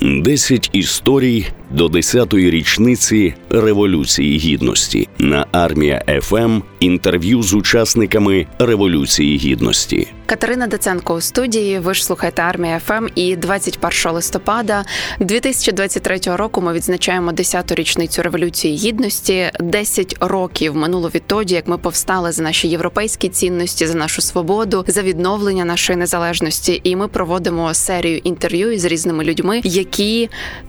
10 0.00 0.70
історій 0.72 1.46
до 1.70 1.86
10-ї 1.86 2.50
річниці 2.50 3.34
Революції 3.50 4.38
Гідності 4.38 5.08
на 5.18 5.46
армія 5.52 6.20
ФМ. 6.22 6.60
Інтерв'ю 6.80 7.42
з 7.42 7.54
учасниками 7.54 8.46
Революції 8.58 9.38
Гідності. 9.38 10.08
Катерина 10.26 10.66
Деценко 10.66 11.14
у 11.14 11.20
студії. 11.20 11.78
Ви 11.78 11.94
ж 11.94 12.04
слухаєте 12.04 12.42
армія 12.42 12.78
ФМ. 12.78 13.06
І 13.14 13.36
21 13.36 14.12
листопада 14.12 14.84
2023 15.20 16.18
року 16.24 16.60
ми 16.60 16.72
відзначаємо 16.72 17.30
10-ту 17.30 17.74
річницю 17.74 18.22
революції 18.22 18.76
гідності. 18.76 19.50
10 19.60 20.16
років 20.20 20.76
минуло 20.76 21.10
відтоді, 21.14 21.54
як 21.54 21.68
ми 21.68 21.78
повстали 21.78 22.32
за 22.32 22.42
наші 22.42 22.68
європейські 22.68 23.28
цінності, 23.28 23.86
за 23.86 23.94
нашу 23.94 24.22
свободу, 24.22 24.84
за 24.88 25.02
відновлення 25.02 25.64
нашої 25.64 25.98
незалежності. 25.98 26.80
І 26.84 26.96
ми 26.96 27.08
проводимо 27.08 27.74
серію 27.74 28.18
інтерв'ю 28.18 28.72
із 28.72 28.84
різними 28.84 29.24
людьми, 29.24 29.60
які 29.64 29.83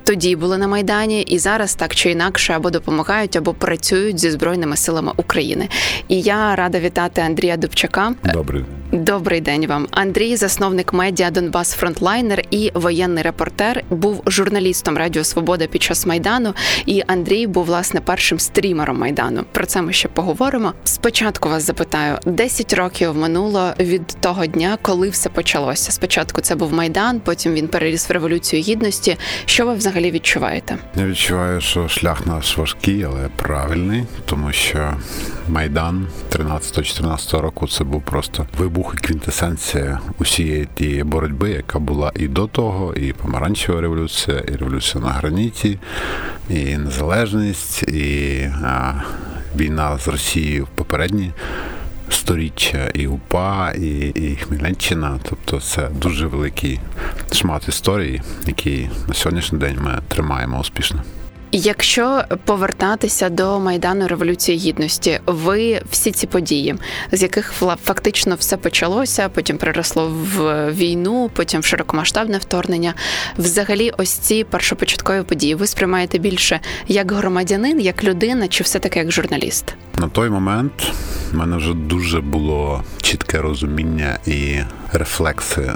тоді 0.04 0.36
були 0.36 0.58
на 0.58 0.68
майдані, 0.68 1.22
і 1.22 1.40
зараз 1.40 1.76
так 1.76 1.96
чи 1.96 2.12
інакше 2.12 2.54
або 2.54 2.70
допомагають, 2.70 3.36
або 3.36 3.54
працюють 3.54 4.20
зі 4.20 4.32
збройними 4.32 4.78
силами 4.78 5.12
України. 5.18 5.70
І 6.08 6.22
я 6.22 6.56
рада 6.56 6.80
вітати 6.80 7.22
Андрія 7.22 7.58
Дубчака. 7.58 8.14
Добрий 8.34 8.64
Добрий 8.92 9.42
день 9.42 9.68
вам, 9.68 9.88
Андрій, 9.92 10.36
засновник 10.36 10.94
медіа 10.94 11.32
Донбас 11.32 11.74
Фронтлайнер 11.74 12.44
і 12.52 12.72
воєнний 12.74 13.24
репортер, 13.24 13.84
був 13.90 14.24
журналістом 14.28 14.98
Радіо 14.98 15.24
Свобода 15.24 15.68
під 15.68 15.84
час 15.84 16.06
майдану. 16.06 16.54
І 16.86 17.02
Андрій 17.08 17.48
був 17.48 17.66
власне 17.66 18.02
першим 18.02 18.40
стрімером 18.40 18.98
майдану. 18.98 19.44
Про 19.52 19.66
це 19.66 19.82
ми 19.82 19.94
ще 19.94 20.08
поговоримо. 20.08 20.74
Спочатку 20.84 21.50
вас 21.50 21.64
запитаю: 21.64 22.18
10 22.26 22.74
років 22.74 23.16
минуло 23.16 23.74
від 23.80 24.08
того 24.08 24.46
дня, 24.46 24.78
коли 24.82 25.10
все 25.10 25.30
почалося. 25.30 25.92
Спочатку 25.92 26.42
це 26.42 26.56
був 26.56 26.74
майдан, 26.74 27.20
потім 27.20 27.54
він 27.54 27.68
переріс 27.68 28.10
в 28.10 28.12
революцію 28.12 28.62
гідності. 28.62 29.05
Що 29.46 29.66
ви 29.66 29.74
взагалі 29.76 30.12
відчуваєте? 30.12 30.78
Я 30.96 31.06
відчуваю, 31.06 31.62
що 31.62 31.88
шлях 31.88 32.26
наш 32.26 32.58
важкий, 32.58 33.04
але 33.04 33.30
правильний, 33.36 34.04
тому 34.26 34.52
що 34.52 34.94
майдан 35.48 36.08
13-14 36.32 37.42
року 37.42 37.68
це 37.68 37.84
був 37.84 38.02
просто 38.02 38.48
вибух 38.58 38.96
і 38.98 39.08
квінтесенція 39.08 40.00
усієї 40.20 40.68
тієї 40.76 41.04
боротьби, 41.04 41.50
яка 41.50 41.80
була 41.80 42.12
і 42.16 42.28
до 42.28 42.48
того, 42.48 42.94
і 42.94 43.14
помаранчева 43.14 43.82
революція, 43.82 44.38
і 44.38 44.52
революція 44.52 45.04
на 45.04 45.10
граніті, 45.10 45.80
і 46.50 46.78
незалежність, 46.78 47.84
і 47.84 48.42
а, 48.64 48.94
війна 49.56 49.98
з 49.98 50.08
Росією 50.08 50.66
в 50.66 50.68
попередні. 50.68 51.32
Сторіччя 52.10 52.90
і 52.94 53.08
УПА, 53.08 53.72
і 53.72 54.12
і 54.16 54.36
Хмельниччина, 54.36 55.20
тобто 55.24 55.60
це 55.60 55.90
дуже 55.90 56.28
великий 56.28 56.80
шмат 57.32 57.68
історії, 57.68 58.22
який 58.48 58.90
на 59.08 59.14
сьогоднішній 59.14 59.60
день 59.60 59.78
ми 59.82 60.00
тримаємо 60.08 60.60
успішно. 60.60 61.04
Якщо 61.52 62.24
повертатися 62.46 63.30
до 63.30 63.60
майдану 63.60 64.08
революції 64.08 64.58
гідності, 64.58 65.20
ви 65.26 65.82
всі 65.92 66.12
ці 66.12 66.28
події, 66.28 66.76
з 67.12 67.22
яких 67.22 67.54
фактично 67.84 68.36
все 68.36 68.58
почалося, 68.58 69.30
потім 69.30 69.58
переросло 69.58 70.08
в 70.08 70.72
війну, 70.72 71.30
потім 71.34 71.62
в 71.62 71.66
широкомасштабне 71.66 72.38
вторгнення. 72.38 72.94
Взагалі, 73.38 73.92
ось 73.98 74.12
ці 74.12 74.44
першопочаткові 74.44 75.24
події 75.24 75.56
ви 75.56 75.68
сприймаєте 75.68 76.18
більше 76.18 76.60
як 76.88 77.12
громадянин, 77.12 77.80
як 77.80 78.04
людина, 78.04 78.48
чи 78.48 78.64
все 78.64 78.80
таки 78.80 79.00
як 79.00 79.12
журналіст? 79.12 79.76
На 79.98 80.08
той 80.08 80.30
момент 80.30 80.92
в 81.32 81.36
мене 81.36 81.58
вже 81.58 81.74
дуже 81.74 82.22
було 82.22 82.84
чітке 83.02 83.42
розуміння 83.42 84.20
і 84.26 84.58
рефлекси 84.94 85.72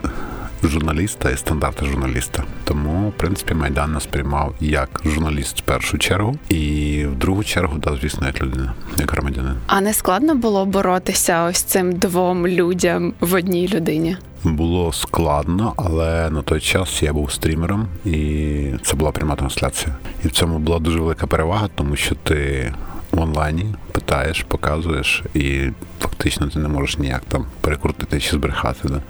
журналіста 0.68 1.30
і 1.30 1.38
стандарти 1.38 1.86
журналіста. 1.86 2.44
Тому, 2.64 3.10
в 3.10 3.14
принципі, 3.14 3.54
Майдан 3.54 3.92
нас 3.92 4.06
приймав 4.06 4.56
як 4.60 5.02
журналіст 5.06 5.60
в 5.60 5.64
першу 5.64 5.98
чергу, 5.98 6.36
і 6.50 7.06
в 7.06 7.16
другу 7.16 7.44
чергу, 7.44 7.78
да, 7.78 7.96
звісно, 8.02 8.28
як 8.28 8.42
людина, 8.42 8.74
як 8.98 9.12
громадянин. 9.12 9.56
А 9.68 9.82
не 9.82 9.94
складно 9.94 10.36
було 10.36 10.66
боротися 10.66 11.44
ось 11.44 11.62
цим 11.62 11.92
двом 11.94 12.48
людям 12.48 13.14
в 13.20 13.34
одній 13.34 13.68
людині? 13.68 14.18
Було 14.44 14.94
складно, 14.94 15.74
але 15.78 16.30
на 16.30 16.42
той 16.42 16.60
час 16.62 17.04
я 17.04 17.14
був 17.14 17.32
стрімером, 17.32 17.88
і 18.06 18.72
це 18.84 18.96
була 18.96 19.12
пряма 19.12 19.36
трансляція. 19.36 19.96
І 20.26 20.28
в 20.28 20.32
цьому 20.32 20.60
була 20.60 20.80
дуже 20.80 21.00
велика 21.00 21.28
перевага, 21.28 21.70
тому 21.76 21.96
що 21.96 22.16
ти 22.16 22.74
в 23.12 23.20
онлайні 23.20 23.66
питаєш, 23.92 24.46
показуєш, 24.48 25.24
і 25.34 25.70
фактично 26.00 26.48
ти 26.48 26.60
не 26.60 26.68
можеш 26.68 26.98
ніяк 26.98 27.22
там 27.28 27.46
перекрутити 27.62 28.20
чи 28.20 28.32
збрехати. 28.32 28.88
Да? 28.88 29.02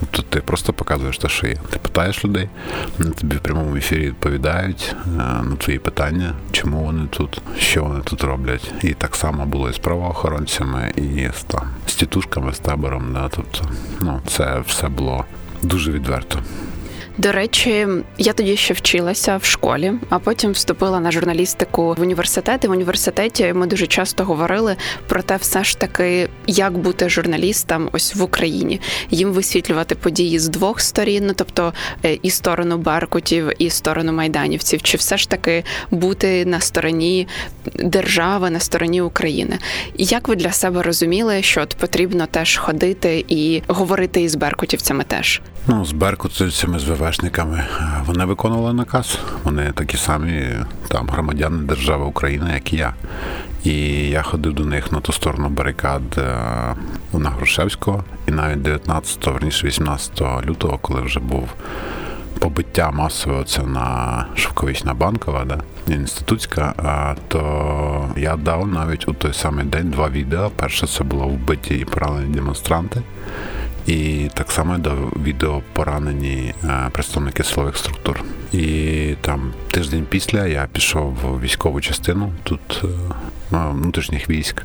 Тобто 0.00 0.22
ти 0.22 0.40
просто 0.40 0.72
показуєш 0.72 1.18
те, 1.18 1.28
що 1.28 1.46
є. 1.46 1.56
Ти 1.70 1.78
питаєш 1.78 2.24
людей, 2.24 2.48
тобі 3.20 3.36
в 3.36 3.40
прямому 3.40 3.76
ефірі 3.76 4.06
відповідають 4.06 4.96
е, 5.06 5.08
на 5.18 5.56
твої 5.58 5.78
питання, 5.78 6.32
чому 6.52 6.84
вони 6.84 7.06
тут, 7.06 7.42
що 7.58 7.84
вони 7.84 8.00
тут 8.00 8.24
роблять. 8.24 8.74
І 8.82 8.94
так 8.94 9.16
само 9.16 9.46
було 9.46 9.70
і 9.70 9.72
з 9.72 9.78
правоохоронцями, 9.78 10.92
і 10.96 11.28
з 11.38 11.42
там 11.42 11.70
з 11.86 11.94
тітушками, 11.94 12.52
з 12.52 12.58
табором. 12.58 13.12
Да? 13.12 13.28
Тобто, 13.28 13.68
ну 14.00 14.20
це 14.26 14.62
все 14.66 14.88
було 14.88 15.24
дуже 15.62 15.92
відверто. 15.92 16.38
До 17.22 17.32
речі, 17.32 17.86
я 18.18 18.32
тоді 18.32 18.56
ще 18.56 18.74
вчилася 18.74 19.36
в 19.36 19.44
школі, 19.44 19.92
а 20.08 20.18
потім 20.18 20.52
вступила 20.52 21.00
на 21.00 21.12
журналістику 21.12 21.94
в 21.98 22.00
університет. 22.00 22.64
І 22.64 22.68
В 22.68 22.70
університеті 22.70 23.52
ми 23.52 23.66
дуже 23.66 23.86
часто 23.86 24.24
говорили 24.24 24.76
про 25.06 25.22
те, 25.22 25.36
все 25.36 25.64
ж 25.64 25.78
таки, 25.78 26.28
як 26.46 26.78
бути 26.78 27.08
журналістом 27.08 27.88
ось 27.92 28.14
в 28.14 28.22
Україні, 28.22 28.80
їм 29.10 29.32
висвітлювати 29.32 29.94
події 29.94 30.38
з 30.38 30.48
двох 30.48 30.80
сторін, 30.80 31.24
ну 31.26 31.32
тобто 31.36 31.72
е, 32.04 32.18
і 32.22 32.30
сторону 32.30 32.78
Беркутів, 32.78 33.50
і 33.58 33.70
сторону 33.70 34.12
майданівців, 34.12 34.82
чи 34.82 34.96
все 34.96 35.16
ж 35.16 35.30
таки 35.30 35.64
бути 35.90 36.44
на 36.44 36.60
стороні 36.60 37.28
держави, 37.74 38.50
на 38.50 38.60
стороні 38.60 39.02
України. 39.02 39.58
Як 39.94 40.28
ви 40.28 40.36
для 40.36 40.52
себе 40.52 40.82
розуміли, 40.82 41.42
що 41.42 41.62
от 41.62 41.74
потрібно 41.74 42.26
теж 42.26 42.56
ходити 42.56 43.24
і 43.28 43.62
говорити 43.68 44.22
із 44.22 44.34
беркутівцями 44.34 45.04
теж? 45.04 45.40
Ну, 45.66 45.84
з 45.84 45.92
беркутівцями, 45.92 46.78
з 46.78 46.84
ВВшниками 47.12 47.64
вони 48.06 48.24
виконували 48.24 48.72
наказ. 48.72 49.18
Вони 49.44 49.72
такі 49.72 49.96
самі 49.96 50.48
там 50.88 51.08
громадяни 51.08 51.62
держави 51.62 52.04
України, 52.04 52.50
як 52.54 52.72
і 52.72 52.76
я. 52.76 52.94
І 53.64 53.74
я 54.08 54.22
ходив 54.22 54.52
до 54.52 54.64
них 54.64 54.92
на 54.92 55.00
ту 55.00 55.12
сторону 55.12 55.48
барикад 55.48 56.02
е, 56.18 56.22
на 57.12 57.30
Грушевського, 57.30 58.04
і 58.28 58.30
навіть 58.30 58.62
19, 58.62 59.26
верніше 59.26 59.66
18 59.66 60.22
лютого, 60.46 60.78
коли 60.78 61.00
вже 61.00 61.20
був 61.20 61.48
побиття 62.38 62.90
масове 62.90 63.44
це 63.44 63.62
на 63.62 64.26
Шовковічна 64.34 64.94
банкова, 64.94 65.44
да, 65.44 65.60
інститутська, 65.94 66.74
то 67.28 68.08
я 68.16 68.36
дав 68.36 68.68
навіть 68.68 69.08
у 69.08 69.12
той 69.12 69.32
самий 69.34 69.64
день 69.64 69.90
два 69.90 70.08
відео. 70.08 70.50
Перше 70.56 70.86
це 70.86 71.04
було 71.04 71.26
вбиті 71.26 71.74
і 71.74 71.84
поранені 71.84 72.34
демонстранти. 72.34 73.02
І 73.86 74.28
так 74.34 74.50
само 74.50 74.78
до 74.78 74.94
відео 75.22 75.62
поранені 75.72 76.54
е, 76.64 76.88
представники 76.92 77.44
силових 77.44 77.76
структур. 77.76 78.24
І 78.52 79.14
там 79.20 79.52
тиждень 79.70 80.06
після 80.10 80.46
я 80.46 80.68
пішов 80.72 81.16
в 81.24 81.40
військову 81.40 81.80
частину 81.80 82.32
тут 82.42 82.82
е, 82.84 82.86
внутрішніх 83.50 84.30
військ 84.30 84.62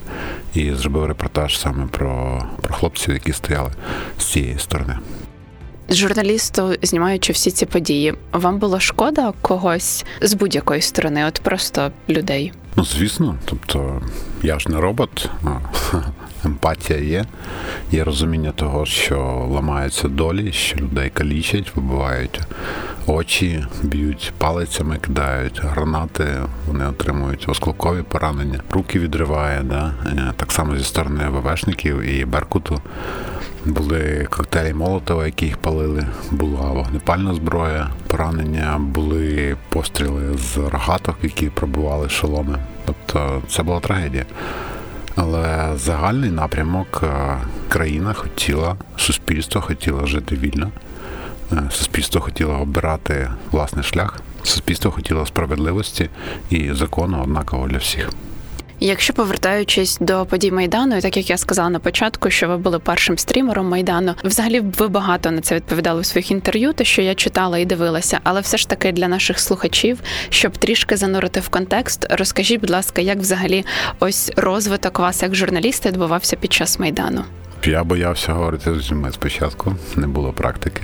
і 0.54 0.74
зробив 0.74 1.06
репортаж 1.06 1.60
саме 1.60 1.88
про, 1.88 2.44
про 2.62 2.74
хлопців, 2.74 3.14
які 3.14 3.34
стояли 3.34 3.72
з 4.18 4.26
цієї 4.26 4.60
сторони. 4.60 4.98
Журналісту, 5.90 6.76
знімаючи 6.82 7.34
всі 7.34 7.52
ці 7.52 7.66
події, 7.66 8.14
вам 8.32 8.60
було 8.60 8.80
шкода 8.80 9.34
когось 9.42 10.06
з 10.22 10.34
будь-якої 10.34 10.82
сторони, 10.82 11.26
от 11.26 11.42
просто 11.44 11.92
людей? 12.10 12.54
Ну, 12.78 12.86
звісно, 12.86 13.36
тобто 13.46 14.02
я 14.44 14.60
ж 14.60 14.70
не 14.70 14.82
робот, 14.82 15.30
емпатія 16.46 17.00
є. 17.00 17.26
Є 17.92 18.04
розуміння 18.04 18.52
того, 18.52 18.86
що 18.86 19.48
ламаються 19.52 20.08
долі, 20.08 20.52
що 20.52 20.78
людей 20.78 21.10
калічать, 21.10 21.76
вибивають 21.76 22.42
очі, 23.08 23.66
б'ють 23.84 24.34
палицями, 24.38 24.98
кидають 24.98 25.62
гранати, 25.63 26.25
вони 26.68 26.88
отримують 26.88 27.50
осколкові 27.50 28.01
поранення, 28.01 28.62
руки 28.72 29.00
відриває. 29.00 29.63
Да? 29.63 29.94
Е, 30.06 30.34
так 30.36 30.51
само 30.51 30.78
зі 30.78 30.84
сторони 30.84 31.30
ВВшників 31.30 32.01
і 32.01 32.25
Беркуту. 32.25 32.81
Були 33.68 34.28
коктейлі 34.30 34.74
Молотова, 34.74 35.25
які 35.25 35.46
їх 35.46 35.58
палили, 35.58 36.06
була 36.31 36.72
вогнепальна 36.72 37.34
зброя, 37.34 37.90
поранення, 38.08 38.78
були 38.80 39.56
постріли 39.69 40.38
з 40.38 40.58
рогаток, 40.58 41.16
які 41.24 41.50
пробували 41.50 42.10
шоломи. 42.10 42.60
Тобто 42.86 43.42
це 43.50 43.64
була 43.64 43.80
трагедія. 43.80 44.25
Але 45.16 45.72
загальний 45.75 46.31
напрямок 46.31 47.04
е, 47.04 47.38
країна 47.69 48.14
хотіла, 48.14 48.75
суспільство 48.98 49.62
хотіло 49.62 50.06
жити 50.06 50.36
вільно, 50.36 50.72
е, 51.52 51.63
суспільство 51.72 52.22
хотіло 52.22 52.54
обирати 52.54 53.31
власний 53.52 53.84
шлях, 53.84 54.22
суспільство 54.44 54.92
хотіло 54.92 55.25
справедливості 55.25 56.10
і 56.50 56.74
закону 56.74 57.22
однаково 57.24 57.68
для 57.68 57.78
всіх. 57.78 58.10
Якщо 58.79 59.13
повертаючись 59.13 59.97
до 60.01 60.25
подій 60.25 60.51
майдану, 60.51 60.97
і 60.97 61.01
так 61.01 61.18
як 61.18 61.29
я 61.29 61.38
сказала 61.38 61.69
на 61.69 61.79
початку, 61.79 62.29
що 62.29 62.47
ви 62.47 62.57
були 62.57 62.79
першим 62.79 63.18
стрімером 63.18 63.69
майдану, 63.69 64.13
взагалі 64.24 64.59
ви 64.59 64.88
багато 64.88 65.31
на 65.31 65.41
це 65.41 65.56
відповідали 65.56 66.01
у 66.01 66.03
своїх 66.03 66.31
інтерв'ю, 66.31 66.74
те, 66.74 66.85
що 66.85 67.01
я 67.01 67.15
читала 67.15 67.57
і 67.57 67.65
дивилася, 67.65 68.19
але 68.24 68.41
все 68.41 68.57
ж 68.57 68.69
таки 68.69 68.91
для 68.91 69.07
наших 69.07 69.39
слухачів, 69.39 70.00
щоб 70.29 70.57
трішки 70.57 70.97
занурити 70.97 71.39
в 71.39 71.50
контекст, 71.50 72.07
розкажіть, 72.09 72.59
будь 72.59 72.69
ласка, 72.69 73.01
як 73.01 73.18
взагалі 73.18 73.65
ось 74.00 74.31
розвиток 74.35 75.00
вас 75.00 75.21
як 75.21 75.35
журналіста 75.35 75.89
відбувався 75.89 76.35
під 76.35 76.53
час 76.53 76.79
майдану? 76.79 77.24
Я 77.65 77.83
боявся 77.83 78.33
говорити 78.33 78.74
з 78.74 78.91
людьми 78.91 79.12
спочатку, 79.12 79.75
не 79.95 80.07
було 80.07 80.33
практики. 80.33 80.81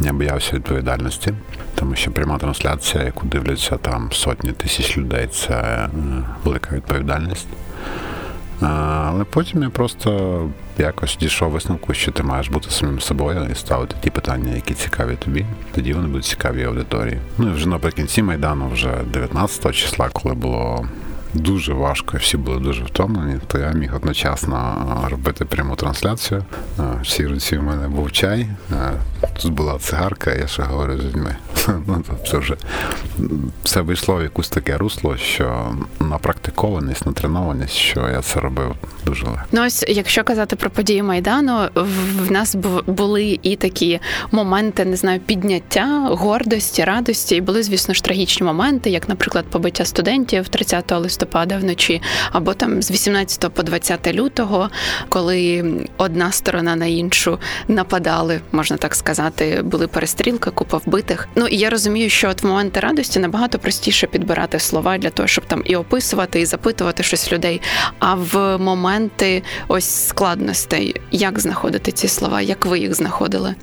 Я 0.00 0.12
боявся 0.12 0.56
відповідальності, 0.56 1.34
тому 1.74 1.94
що 1.94 2.10
пряма 2.10 2.38
трансляція, 2.38 3.04
яку 3.04 3.26
дивляться 3.26 3.76
там 3.76 4.12
сотні 4.12 4.52
тисяч 4.52 4.98
людей, 4.98 5.26
це 5.26 5.54
е, 5.54 5.88
велика 6.44 6.76
відповідальність. 6.76 7.48
Але 8.60 9.24
потім 9.24 9.62
я 9.62 9.70
просто 9.70 10.40
якось 10.78 11.16
дійшов 11.20 11.50
висновку, 11.50 11.94
що 11.94 12.12
ти 12.12 12.22
маєш 12.22 12.48
бути 12.48 12.70
самим 12.70 13.00
собою 13.00 13.48
і 13.52 13.54
ставити 13.54 13.96
ті 14.00 14.10
питання, 14.10 14.54
які 14.54 14.74
цікаві 14.74 15.16
тобі. 15.16 15.46
Тоді 15.74 15.92
вони 15.92 16.08
будуть 16.08 16.24
цікаві 16.24 16.64
аудиторії. 16.64 17.18
Ну 17.38 17.48
і 17.48 17.52
вже 17.52 17.68
наприкінці 17.68 18.22
майдану, 18.22 18.68
вже 18.68 18.90
19 19.12 19.74
числа, 19.74 20.08
коли 20.12 20.34
було 20.34 20.86
дуже 21.34 21.72
важко, 21.72 22.16
всі 22.16 22.36
були 22.36 22.58
дуже 22.58 22.84
втомлені, 22.84 23.34
то 23.46 23.58
я 23.58 23.70
міг 23.70 23.96
одночасно 23.96 25.08
робити 25.10 25.44
пряму 25.44 25.76
трансляцію. 25.76 26.44
В 26.78 27.06
цій 27.06 27.26
руці 27.26 27.56
в 27.56 27.62
мене 27.62 27.88
був 27.88 28.12
чай, 28.12 28.46
тут 29.42 29.52
була 29.52 29.78
цигарка, 29.78 30.34
я 30.34 30.46
ще 30.46 30.62
говорю 30.62 30.98
з 30.98 31.04
людьми. 31.04 31.36
Ну, 31.86 32.04
Це 32.30 32.38
вже 32.38 32.56
все 33.64 33.80
вийшло 33.80 34.16
в 34.16 34.22
якусь 34.22 34.48
таке 34.48 34.76
русло, 34.76 35.16
що 35.16 35.74
напрактикованість, 36.00 37.06
натренованість, 37.06 37.74
що 37.74 38.00
я 38.00 38.22
це 38.22 38.40
робив 38.40 38.74
дуже 39.04 39.24
легко. 39.24 39.46
Ну 39.52 39.66
ось, 39.66 39.84
якщо 39.88 40.24
казати 40.24 40.56
про 40.56 40.70
події 40.70 41.02
майдану, 41.02 41.68
в 42.28 42.32
нас 42.32 42.54
були 42.86 43.38
і 43.42 43.56
такі 43.56 44.00
моменти, 44.30 44.84
не 44.84 44.96
знаю, 44.96 45.20
підняття, 45.20 46.08
гордості, 46.10 46.84
радості, 46.84 47.36
і 47.36 47.40
були, 47.40 47.62
звісно 47.62 47.94
ж, 47.94 48.04
трагічні 48.04 48.46
моменти, 48.46 48.90
як, 48.90 49.08
наприклад, 49.08 49.44
побиття 49.50 49.84
студентів 49.84 50.48
30 50.48 50.92
листопада 50.92 51.21
листопада 51.22 51.56
вночі, 51.56 52.02
або 52.32 52.54
там 52.54 52.82
з 52.82 52.90
18 52.90 53.52
по 53.52 53.62
20 53.62 54.14
лютого, 54.14 54.70
коли 55.08 55.64
одна 55.96 56.32
сторона 56.32 56.76
на 56.76 56.86
іншу 56.86 57.38
нападали, 57.68 58.40
можна 58.52 58.76
так 58.76 58.94
сказати, 58.94 59.62
були 59.64 59.86
перестрілки, 59.86 60.50
купа 60.50 60.80
вбитих. 60.86 61.28
Ну 61.36 61.46
і 61.46 61.56
я 61.56 61.70
розумію, 61.70 62.10
що 62.10 62.30
от 62.30 62.42
в 62.42 62.46
моменти 62.46 62.80
радості 62.80 63.20
набагато 63.20 63.58
простіше 63.58 64.06
підбирати 64.06 64.58
слова 64.58 64.98
для 64.98 65.10
того, 65.10 65.26
щоб 65.26 65.44
там 65.44 65.62
і 65.64 65.76
описувати, 65.76 66.40
і 66.40 66.46
запитувати 66.46 67.02
щось 67.02 67.32
людей. 67.32 67.60
А 67.98 68.14
в 68.14 68.58
моменти 68.58 69.42
ось 69.68 70.06
складностей, 70.08 71.00
як 71.10 71.38
знаходити 71.38 71.92
ці 71.92 72.08
слова, 72.08 72.40
як 72.40 72.66
ви 72.66 72.78
їх 72.78 72.94
знаходили? 72.94 73.54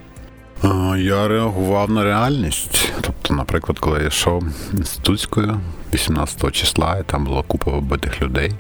Я 0.97 1.27
реагував 1.27 1.89
на 1.89 2.03
реальність. 2.03 2.91
Тобто, 3.01 3.33
наприклад, 3.33 3.79
коли 3.79 3.99
я 3.99 4.07
йшов 4.07 4.43
інститутською 4.73 5.59
18 5.93 6.51
числа, 6.51 6.97
і 6.97 7.03
там 7.03 7.25
була 7.25 7.43
купа 7.47 7.71
вбитих 7.71 8.21
людей. 8.21 8.51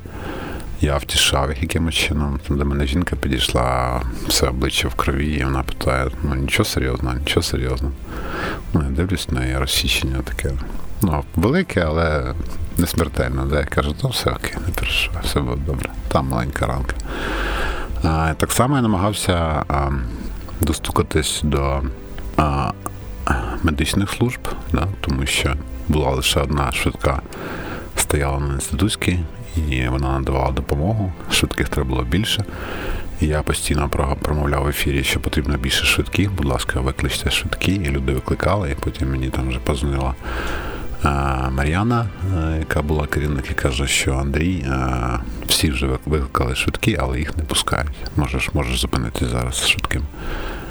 Я 0.81 0.97
втішав 0.97 1.49
їх 1.49 1.61
якимось 1.61 1.95
чином. 1.95 2.39
Там 2.47 2.57
до 2.57 2.65
мене 2.65 2.85
жінка 2.87 3.15
підійшла, 3.15 4.01
все 4.27 4.47
обличчя 4.47 4.87
в 4.87 4.95
крові, 4.95 5.33
і 5.33 5.43
вона 5.43 5.63
питає: 5.63 6.07
ну 6.23 6.35
нічого 6.35 6.65
серйозного, 6.65 7.15
нічого 7.15 7.43
серйозного. 7.43 7.93
Ну, 8.73 8.83
я 8.83 8.89
дивлюсь 8.89 9.29
на 9.29 9.43
її 9.43 9.57
розсічення 9.57 10.21
таке. 10.23 10.51
Ну, 11.01 11.23
велике, 11.35 11.81
але 11.81 12.33
не 12.77 12.87
смертельне. 12.87 13.45
Де 13.45 13.55
я 13.55 13.65
кажу, 13.65 13.95
то 14.01 14.07
все 14.07 14.29
окей, 14.29 14.53
не 14.67 14.73
переживай, 14.73 15.23
все 15.23 15.39
буде 15.39 15.61
добре. 15.65 15.89
Там 16.07 16.27
маленька 16.27 16.65
ранка. 16.67 16.95
А, 18.03 18.33
Так 18.37 18.51
само 18.51 18.75
я 18.75 18.81
намагався 18.81 19.63
а, 19.67 19.89
достукатись 20.61 21.39
до 21.43 21.81
а, 22.37 22.71
медичних 23.63 24.09
служб, 24.09 24.39
да, 24.73 24.87
тому 25.01 25.25
що 25.25 25.55
була 25.87 26.11
лише 26.11 26.39
одна 26.39 26.71
швидка, 26.71 27.21
стояла 27.95 28.39
на 28.39 28.53
інститутській, 28.53 29.19
і 29.69 29.87
вона 29.87 30.19
надавала 30.19 30.51
допомогу. 30.51 31.13
Швидких 31.31 31.69
треба 31.69 31.89
було 31.89 32.03
більше. 32.03 32.45
Я 33.21 33.41
постійно 33.41 33.89
промовляв 34.21 34.63
в 34.63 34.67
ефірі, 34.67 35.03
що 35.03 35.19
потрібно 35.19 35.57
більше 35.57 35.85
швидких. 35.85 36.31
Будь 36.31 36.45
ласка, 36.45 36.79
викличте 36.79 37.31
швидкі. 37.31 37.71
І 37.71 37.89
люди 37.89 38.13
викликали, 38.13 38.71
і 38.71 38.75
потім 38.75 39.11
мені 39.11 39.29
там 39.29 39.49
вже 39.49 39.59
позвонила 39.59 40.13
Мар'яна, 41.51 42.09
яка 42.59 42.81
була 42.81 43.07
керівник, 43.07 43.51
і 43.51 43.53
каже, 43.53 43.87
що 43.87 44.13
Андрій, 44.13 44.65
всі 45.47 45.71
вже 45.71 45.87
викликали 46.05 46.55
швидкі, 46.55 46.97
але 46.99 47.19
їх 47.19 47.37
не 47.37 47.43
пускають. 47.43 47.89
Можеш 48.15 48.53
можеш 48.53 48.79
зупинитися 48.79 49.27
зараз 49.27 49.55
швидким. 49.89 50.03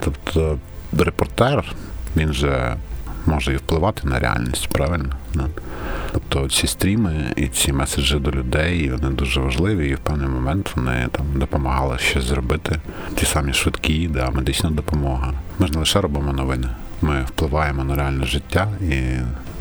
Тобто 0.01 0.59
репортер, 0.99 1.65
він 2.17 2.33
же 2.33 2.77
може 3.27 3.53
і 3.53 3.57
впливати 3.57 4.09
на 4.09 4.19
реальність, 4.19 4.69
правильно? 4.69 5.15
Тобто 6.13 6.49
ці 6.49 6.67
стріми 6.67 7.33
і 7.37 7.49
ці 7.49 7.73
меседжі 7.73 8.19
до 8.19 8.31
людей 8.31 8.91
вони 8.91 9.15
дуже 9.15 9.41
важливі, 9.41 9.89
і 9.89 9.95
в 9.95 9.99
певний 9.99 10.29
момент 10.29 10.73
вони 10.77 11.09
там 11.13 11.27
допомагали 11.35 11.99
щось 11.99 12.25
зробити. 12.25 12.81
Ті 13.15 13.27
самі 13.27 13.53
швидкі, 13.53 14.09
да, 14.09 14.31
медична 14.31 14.71
допомога. 14.71 15.33
Ми 15.59 15.67
ж 15.67 15.73
не 15.73 15.79
лише 15.79 16.01
робимо 16.01 16.33
новини. 16.33 16.69
Ми 17.03 17.23
впливаємо 17.23 17.85
на 17.85 17.95
реальне 17.95 18.25
життя 18.25 18.69
і 18.81 19.01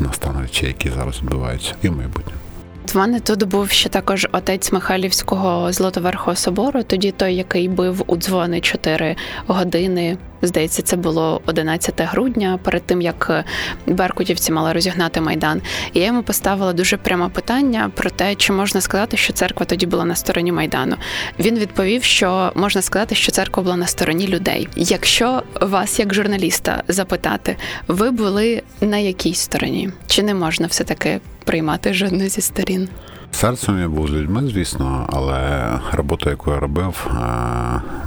на 0.03 0.13
стан 0.13 0.41
речей, 0.41 0.67
які 0.67 0.89
зараз 0.89 1.21
відбуваються, 1.21 1.73
і 1.81 1.89
в 1.89 1.97
майбутньому. 1.97 2.46
В 2.93 2.97
мене 2.97 3.19
тут 3.19 3.43
був 3.43 3.69
ще 3.69 3.89
також 3.89 4.27
отець 4.31 4.71
Михайлівського 4.71 5.71
Златоверхого 5.73 6.35
собору, 6.35 6.83
тоді 6.83 7.11
той, 7.11 7.35
який 7.35 7.67
бив 7.69 8.03
у 8.07 8.17
дзвони 8.17 8.61
4 8.61 9.15
години. 9.47 10.17
Здається, 10.41 10.81
це 10.81 10.95
було 10.95 11.41
11 11.45 12.01
грудня, 12.01 12.59
перед 12.63 12.83
тим 12.83 13.01
як 13.01 13.45
Беркутівці 13.87 14.51
мали 14.51 14.73
розігнати 14.73 15.21
майдан. 15.21 15.61
І 15.93 15.99
я 15.99 16.05
йому 16.05 16.23
поставила 16.23 16.73
дуже 16.73 16.97
пряме 16.97 17.29
питання 17.29 17.91
про 17.95 18.09
те, 18.09 18.35
чи 18.35 18.53
можна 18.53 18.81
сказати, 18.81 19.17
що 19.17 19.33
церква 19.33 19.65
тоді 19.65 19.85
була 19.85 20.05
на 20.05 20.15
стороні 20.15 20.51
майдану. 20.51 20.95
Він 21.39 21.59
відповів, 21.59 22.03
що 22.03 22.51
можна 22.55 22.81
сказати, 22.81 23.15
що 23.15 23.31
церква 23.31 23.63
була 23.63 23.75
на 23.75 23.87
стороні 23.87 24.27
людей. 24.27 24.67
Якщо 24.75 25.43
вас, 25.61 25.99
як 25.99 26.13
журналіста, 26.13 26.83
запитати, 26.87 27.55
ви 27.87 28.11
були 28.11 28.63
на 28.81 28.97
якій 28.97 29.33
стороні? 29.33 29.89
Чи 30.07 30.23
не 30.23 30.33
можна 30.33 30.67
все 30.67 30.83
таки 30.83 31.19
приймати 31.47 31.93
жодну 31.93 32.27
зі 32.27 32.41
сторін. 32.41 32.89
Серцем 33.31 33.79
я 33.79 33.87
був 33.87 34.07
з 34.07 34.11
людьми, 34.11 34.43
звісно, 34.47 35.09
але 35.09 35.69
робота, 35.91 36.29
яку 36.29 36.51
я 36.51 36.59
робив, 36.59 37.07
е, 37.07 37.13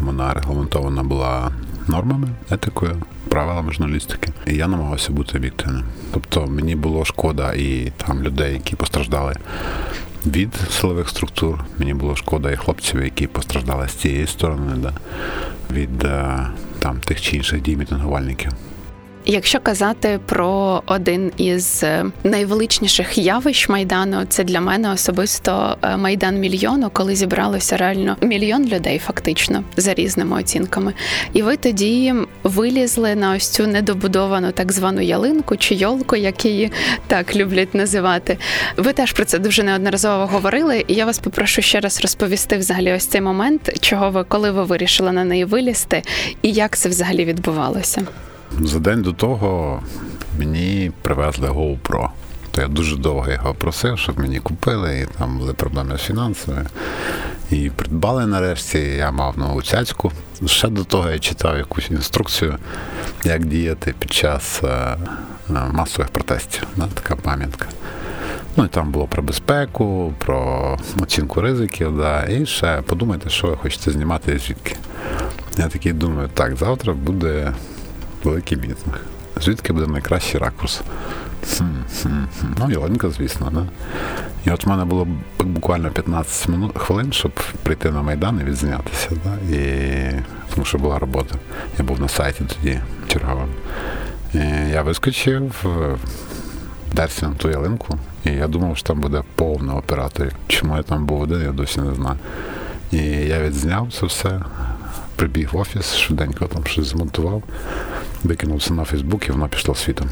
вона 0.00 0.34
регламентована 0.34 1.02
була 1.02 1.50
нормами, 1.88 2.28
етикою, 2.50 2.96
правилами 3.28 3.72
журналістики. 3.72 4.32
І 4.46 4.54
я 4.54 4.68
намагався 4.68 5.12
бути 5.12 5.38
об'єктивним. 5.38 5.84
Тобто 6.12 6.46
мені 6.46 6.76
було 6.76 7.04
шкода 7.04 7.52
і 7.52 7.92
там 7.96 8.22
людей, 8.22 8.52
які 8.52 8.76
постраждали 8.76 9.34
від 10.26 10.54
силових 10.70 11.08
структур. 11.08 11.64
Мені 11.78 11.94
було 11.94 12.16
шкода 12.16 12.50
і 12.50 12.56
хлопців, 12.56 13.04
які 13.04 13.26
постраждали 13.26 13.88
з 13.88 13.92
цієї 13.92 14.26
сторони, 14.26 14.72
да, 14.76 14.92
від 15.74 16.04
е, 16.04 16.46
там 16.78 17.00
тих 17.00 17.20
чи 17.20 17.36
інших 17.36 17.62
дій 17.62 17.76
мітингувальників. 17.76 18.52
Якщо 19.24 19.60
казати 19.60 20.20
про 20.26 20.82
один 20.86 21.32
із 21.36 21.82
е, 21.82 22.04
найвеличніших 22.24 23.18
явищ 23.18 23.68
майдану, 23.68 24.24
це 24.28 24.44
для 24.44 24.60
мене 24.60 24.92
особисто 24.92 25.76
е, 25.82 25.96
майдан 25.96 26.38
мільйону, 26.38 26.90
коли 26.92 27.14
зібралося 27.14 27.76
реально 27.76 28.16
мільйон 28.20 28.68
людей, 28.68 28.98
фактично 28.98 29.64
за 29.76 29.94
різними 29.94 30.40
оцінками. 30.40 30.94
І 31.32 31.42
ви 31.42 31.56
тоді 31.56 32.14
вилізли 32.42 33.14
на 33.14 33.32
ось 33.32 33.48
цю 33.48 33.66
недобудовану 33.66 34.52
так 34.52 34.72
звану 34.72 35.00
ялинку 35.00 35.56
чи 35.56 35.74
йолку, 35.74 36.16
як 36.16 36.44
її 36.44 36.72
так 37.06 37.36
люблять 37.36 37.74
називати. 37.74 38.38
Ви 38.76 38.92
теж 38.92 39.12
про 39.12 39.24
це 39.24 39.38
дуже 39.38 39.62
неодноразово 39.62 40.26
говорили, 40.26 40.84
і 40.88 40.94
я 40.94 41.06
вас 41.06 41.18
попрошу 41.18 41.62
ще 41.62 41.80
раз 41.80 42.00
розповісти 42.00 42.56
взагалі 42.56 42.92
ось 42.92 43.06
цей 43.06 43.20
момент, 43.20 43.80
чого 43.80 44.10
ви 44.10 44.24
коли 44.24 44.50
ви 44.50 44.64
вирішили 44.64 45.12
на 45.12 45.24
неї 45.24 45.44
вилізти, 45.44 46.02
і 46.42 46.52
як 46.52 46.76
це 46.76 46.88
взагалі 46.88 47.24
відбувалося. 47.24 48.02
За 48.58 48.78
день 48.78 49.02
до 49.02 49.12
того 49.12 49.82
мені 50.38 50.92
привезли 51.02 51.48
GoPro. 51.48 52.08
То 52.50 52.60
я 52.60 52.68
дуже 52.68 52.96
довго 52.96 53.30
його 53.30 53.54
просив, 53.54 53.98
щоб 53.98 54.18
мені 54.18 54.38
купили, 54.38 55.00
і 55.00 55.18
там 55.18 55.38
були 55.38 55.54
проблеми 55.54 55.98
з 55.98 56.00
фінансами. 56.00 56.66
І 57.50 57.70
придбали 57.76 58.26
нарешті, 58.26 58.78
я 58.78 59.10
мав 59.10 59.38
нову 59.38 59.62
цяцьку. 59.62 60.12
Ще 60.46 60.68
до 60.68 60.84
того 60.84 61.10
я 61.10 61.18
читав 61.18 61.58
якусь 61.58 61.90
інструкцію, 61.90 62.56
як 63.24 63.44
діяти 63.44 63.94
під 63.98 64.12
час 64.12 64.60
е, 64.64 64.66
е, 64.66 64.96
масових 65.72 66.08
протестів. 66.08 66.66
Така 66.94 67.16
пам'ятка. 67.16 67.66
Ну 68.56 68.64
і 68.64 68.68
там 68.68 68.90
було 68.90 69.06
про 69.06 69.22
безпеку, 69.22 70.14
про 70.18 70.78
оцінку 71.02 71.40
ризиків, 71.40 71.96
да, 71.96 72.26
і 72.26 72.46
ще 72.46 72.82
подумайте, 72.86 73.30
що 73.30 73.46
ви 73.46 73.56
хочете 73.56 73.90
знімати 73.90 74.32
і 74.32 74.38
звідки. 74.38 74.76
Я 75.58 75.68
такий 75.68 75.92
думаю, 75.92 76.30
так, 76.34 76.56
завтра 76.56 76.92
буде 76.92 77.52
великий 78.24 78.58
мітинг. 78.58 79.00
Звідки 79.40 79.72
буде 79.72 79.86
найкращий 79.86 80.40
ракурс 80.40 80.82
Ну, 82.58 82.70
ялинка, 82.70 83.10
звісно, 83.10 83.50
да. 83.54 83.66
І 84.46 84.50
от 84.50 84.66
в 84.66 84.68
мене 84.68 84.84
було 84.84 85.08
буквально 85.38 85.90
15 85.90 86.48
минут, 86.48 86.78
хвилин, 86.78 87.12
щоб 87.12 87.32
прийти 87.62 87.90
на 87.90 88.02
Майдан 88.02 88.40
і 88.40 88.44
відзнятися. 88.44 89.08
Да? 89.24 89.56
І... 89.56 90.12
Тому 90.54 90.64
що 90.64 90.78
була 90.78 90.98
робота. 90.98 91.34
Я 91.78 91.84
був 91.84 92.00
на 92.00 92.08
сайті 92.08 92.44
тоді 92.56 92.80
черговим. 93.08 93.48
І 94.34 94.38
Я 94.72 94.82
вискочив, 94.82 95.66
дерся 96.92 97.28
на 97.28 97.34
ту 97.34 97.50
ялинку, 97.50 97.98
і 98.24 98.30
я 98.30 98.48
думав, 98.48 98.76
що 98.76 98.86
там 98.86 99.00
буде 99.00 99.22
повно 99.34 99.76
операторів. 99.76 100.32
Чому 100.48 100.76
я 100.76 100.82
там 100.82 101.06
був 101.06 101.20
один, 101.20 101.42
я 101.42 101.52
досі 101.52 101.80
не 101.80 101.94
знаю. 101.94 102.16
І 102.92 102.96
я 103.06 103.42
відзняв 103.42 103.92
це 103.92 104.06
все, 104.06 104.40
прибіг 105.16 105.48
в 105.52 105.56
офіс, 105.56 105.94
швиденько 105.94 106.46
там 106.46 106.66
щось 106.66 106.86
змонтував, 106.86 107.42
викинувся 108.24 108.74
на 108.74 108.84
Фейсбук 108.84 109.28
і 109.28 109.32
воно 109.32 109.48
пішло 109.48 109.74
світом. 109.74 110.08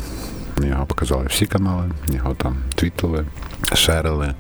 Його 0.63 0.87
показали 0.87 1.27
всі 1.27 1.47
канали, 1.47 1.91
його 2.09 2.35
там 2.35 2.57
твітили, 2.75 3.27
шерили. 3.75 4.35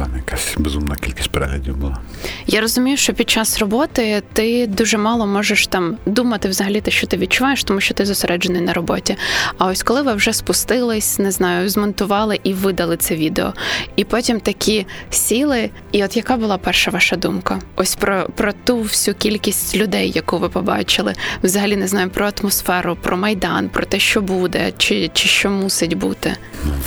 Там 0.00 0.16
якась 0.16 0.54
безумна 0.58 0.96
кількість 0.96 1.30
переглядів 1.30 1.76
була. 1.76 1.98
Я 2.46 2.60
розумію, 2.60 2.96
що 2.96 3.12
під 3.14 3.30
час 3.30 3.58
роботи 3.58 4.22
ти 4.32 4.66
дуже 4.66 4.98
мало 4.98 5.26
можеш 5.26 5.66
там 5.66 5.96
думати 6.06 6.48
взагалі 6.48 6.80
те, 6.80 6.90
що 6.90 7.06
ти 7.06 7.16
відчуваєш, 7.16 7.64
тому 7.64 7.80
що 7.80 7.94
ти 7.94 8.06
зосереджений 8.06 8.60
на 8.60 8.72
роботі. 8.72 9.16
А 9.58 9.66
ось 9.66 9.82
коли 9.82 10.02
ви 10.02 10.14
вже 10.14 10.32
спустились, 10.32 11.18
не 11.18 11.30
знаю, 11.30 11.68
змонтували 11.68 12.40
і 12.44 12.52
видали 12.52 12.96
це 12.96 13.14
відео, 13.16 13.54
і 13.96 14.04
потім 14.04 14.40
такі 14.40 14.86
сіли. 15.10 15.70
І 15.92 16.04
от 16.04 16.16
яка 16.16 16.36
була 16.36 16.58
перша 16.58 16.90
ваша 16.90 17.16
думка? 17.16 17.58
Ось 17.76 17.94
про 17.94 18.28
про 18.36 18.52
ту 18.52 18.76
всю 18.76 19.14
кількість 19.14 19.76
людей, 19.76 20.12
яку 20.14 20.38
ви 20.38 20.48
побачили, 20.48 21.14
взагалі 21.42 21.76
не 21.76 21.88
знаю 21.88 22.10
про 22.10 22.30
атмосферу, 22.40 22.96
про 23.02 23.16
майдан, 23.16 23.68
про 23.68 23.84
те, 23.84 23.98
що 23.98 24.20
буде, 24.20 24.72
чи, 24.78 25.10
чи 25.12 25.28
що 25.28 25.50
мусить 25.50 25.94
бути. 25.94 26.36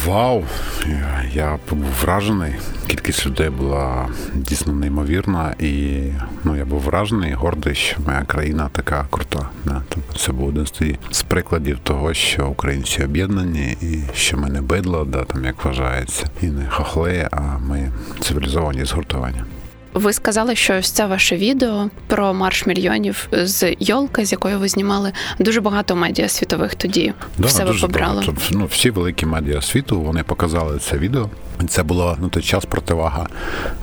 Вау! 0.05 0.43
Я, 0.87 1.25
я 1.33 1.59
був 1.69 1.85
вражений. 2.01 2.53
Кількість 2.87 3.25
людей 3.25 3.49
була 3.49 4.07
дійсно 4.33 4.73
неймовірна, 4.73 5.55
і 5.59 6.01
ну 6.43 6.55
я 6.55 6.65
був 6.65 6.79
вражений, 6.81 7.33
гордий, 7.33 7.75
що 7.75 7.97
моя 8.05 8.21
країна 8.21 8.69
така 8.71 9.07
крута. 9.09 9.49
Да? 9.65 9.81
Тобто 9.89 10.19
це 10.19 10.31
був 10.31 10.47
один 10.47 10.67
з 11.11 11.23
прикладів 11.23 11.79
того, 11.83 12.13
що 12.13 12.47
українці 12.47 13.03
об'єднані, 13.03 13.77
і 13.81 14.03
що 14.13 14.37
ми 14.37 14.49
не 14.49 14.61
бидло, 14.61 15.05
да, 15.05 15.23
там 15.23 15.45
як 15.45 15.65
вважається, 15.65 16.25
і 16.41 16.45
не 16.45 16.69
хохли, 16.69 17.27
а 17.31 17.41
ми 17.41 17.91
цивілізовані 18.19 18.85
згуртовані. 18.85 19.43
Ви 19.93 20.13
сказали, 20.13 20.55
що 20.55 20.77
ось 20.77 20.91
це 20.91 21.05
ваше 21.05 21.37
відео 21.37 21.89
про 22.07 22.33
марш 22.33 22.65
мільйонів 22.65 23.27
з 23.31 23.75
Йолка, 23.79 24.25
з 24.25 24.31
якою 24.31 24.59
ви 24.59 24.67
знімали 24.67 25.11
дуже 25.39 25.61
багато 25.61 25.95
медіа 25.95 26.29
світових 26.29 26.75
тоді 26.75 27.13
да, 27.37 27.47
в 27.47 27.51
себе 27.51 27.71
дуже 27.71 27.87
побрали. 27.87 28.23
Ну 28.51 28.65
всі 28.65 28.89
великі 28.89 29.25
медіа 29.25 29.61
світу 29.61 30.01
вони 30.01 30.23
показали 30.23 30.79
це 30.79 30.97
відео. 30.97 31.29
Це 31.67 31.83
було 31.83 32.17
на 32.21 32.29
той 32.29 32.43
час 32.43 32.65
противага 32.65 33.27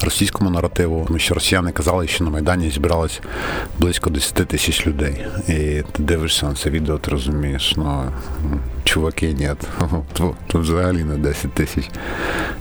російському 0.02 0.50
наративу. 0.50 1.04
Тому 1.06 1.18
що 1.18 1.34
росіяни 1.34 1.72
казали, 1.72 2.08
що 2.08 2.24
на 2.24 2.30
Майдані 2.30 2.70
зібралось 2.70 3.20
близько 3.78 4.10
10 4.10 4.34
тисяч 4.34 4.86
людей. 4.86 5.26
І 5.48 5.82
ти 5.92 6.02
дивишся 6.02 6.46
на 6.46 6.54
це 6.54 6.70
відео, 6.70 6.98
ти 6.98 7.10
розумієш, 7.10 7.74
ну 7.76 8.12
чуваки, 8.84 9.32
ні, 9.32 9.50
тут, 10.12 10.34
тут 10.46 10.62
взагалі 10.62 11.04
не 11.04 11.16
10 11.16 11.52
тисяч. 11.52 11.84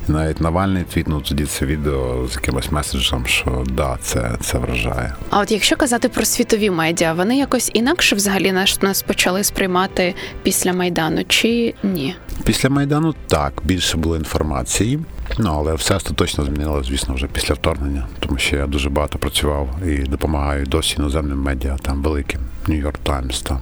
Навіть 0.07 0.41
Навальний 0.41 0.83
твітнув 0.83 1.23
тоді 1.23 1.45
це 1.45 1.65
відео 1.65 2.27
з 2.27 2.35
якимось 2.35 2.71
меседжем, 2.71 3.25
що 3.39 3.63
да, 3.69 3.97
це 4.01 4.31
це 4.41 4.57
вражає. 4.57 5.13
А 5.29 5.39
от 5.39 5.51
якщо 5.51 5.75
казати 5.75 6.09
про 6.09 6.25
світові 6.25 6.69
медіа, 6.69 7.13
вони 7.13 7.37
якось 7.37 7.71
інакше 7.73 8.15
взагалі 8.15 8.51
нас, 8.51 8.81
нас 8.81 9.01
почали 9.01 9.43
сприймати 9.43 10.15
після 10.43 10.73
Майдану 10.73 11.23
чи 11.27 11.73
ні? 11.83 12.15
Після 12.43 12.69
Майдану 12.69 13.15
так, 13.27 13.53
більше 13.63 13.97
було 13.97 14.15
інформації. 14.15 14.99
Ну, 15.37 15.53
але 15.57 15.73
все 15.73 15.95
остаточно 15.95 16.45
змінилося, 16.45 16.89
звісно, 16.89 17.15
вже 17.15 17.27
після 17.27 17.53
вторгнення, 17.53 18.07
тому 18.19 18.37
що 18.37 18.55
я 18.55 18.67
дуже 18.67 18.89
багато 18.89 19.19
працював 19.19 19.69
і 19.87 19.97
допомагаю 19.97 20.65
досі 20.65 20.95
іноземним 20.99 21.41
медіа, 21.41 21.77
там 21.81 22.01
великим 22.03 22.41
New 22.67 22.85
York 22.85 22.97
Times, 23.05 23.43
там 23.43 23.59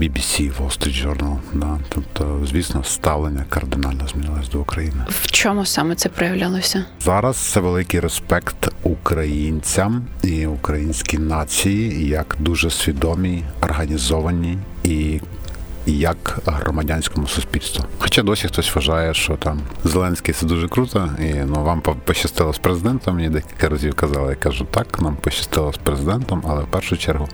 BBC, 0.00 0.50
Wall 0.58 0.78
Street 0.78 1.06
Journal. 1.06 1.36
Да. 1.54 1.78
Тобто, 1.88 2.40
звісно, 2.50 2.84
ставлення 2.84 3.44
кардинально 3.48 4.08
змінилось 4.08 4.48
до 4.48 4.60
України. 4.60 5.04
В 5.08 5.30
чому 5.30 5.66
саме 5.66 5.94
це 5.94 6.08
проявлялося? 6.08 6.84
Зараз 7.00 7.36
це 7.36 7.60
великий 7.60 8.00
респект 8.00 8.68
українцям 8.82 10.04
і 10.22 10.46
українській 10.46 11.18
нації 11.18 12.08
як 12.08 12.36
дуже 12.38 12.70
свідомі, 12.70 13.44
організовані 13.62 14.58
і 14.84 15.20
як 15.98 16.38
громадянському 16.46 17.26
суспільству. 17.26 17.84
Хоча 17.98 18.22
досі 18.22 18.48
хтось 18.48 18.74
вважає, 18.74 19.14
що 19.14 19.36
там 19.36 19.60
Зеленський 19.84 20.34
це 20.34 20.46
дуже 20.46 20.68
круто, 20.68 21.08
і 21.18 21.34
ну 21.34 21.64
вам 21.64 21.82
пощастило 22.04 22.52
з 22.52 22.58
президентом. 22.58 23.16
Мені 23.16 23.28
декілька 23.28 23.68
разів 23.68 23.94
казали, 23.94 24.30
я 24.30 24.36
кажу, 24.36 24.66
так, 24.70 25.00
нам 25.00 25.16
пощастило 25.16 25.72
з 25.72 25.76
президентом, 25.76 26.42
але 26.48 26.62
в 26.62 26.66
першу 26.66 26.96
чергу 26.96 27.28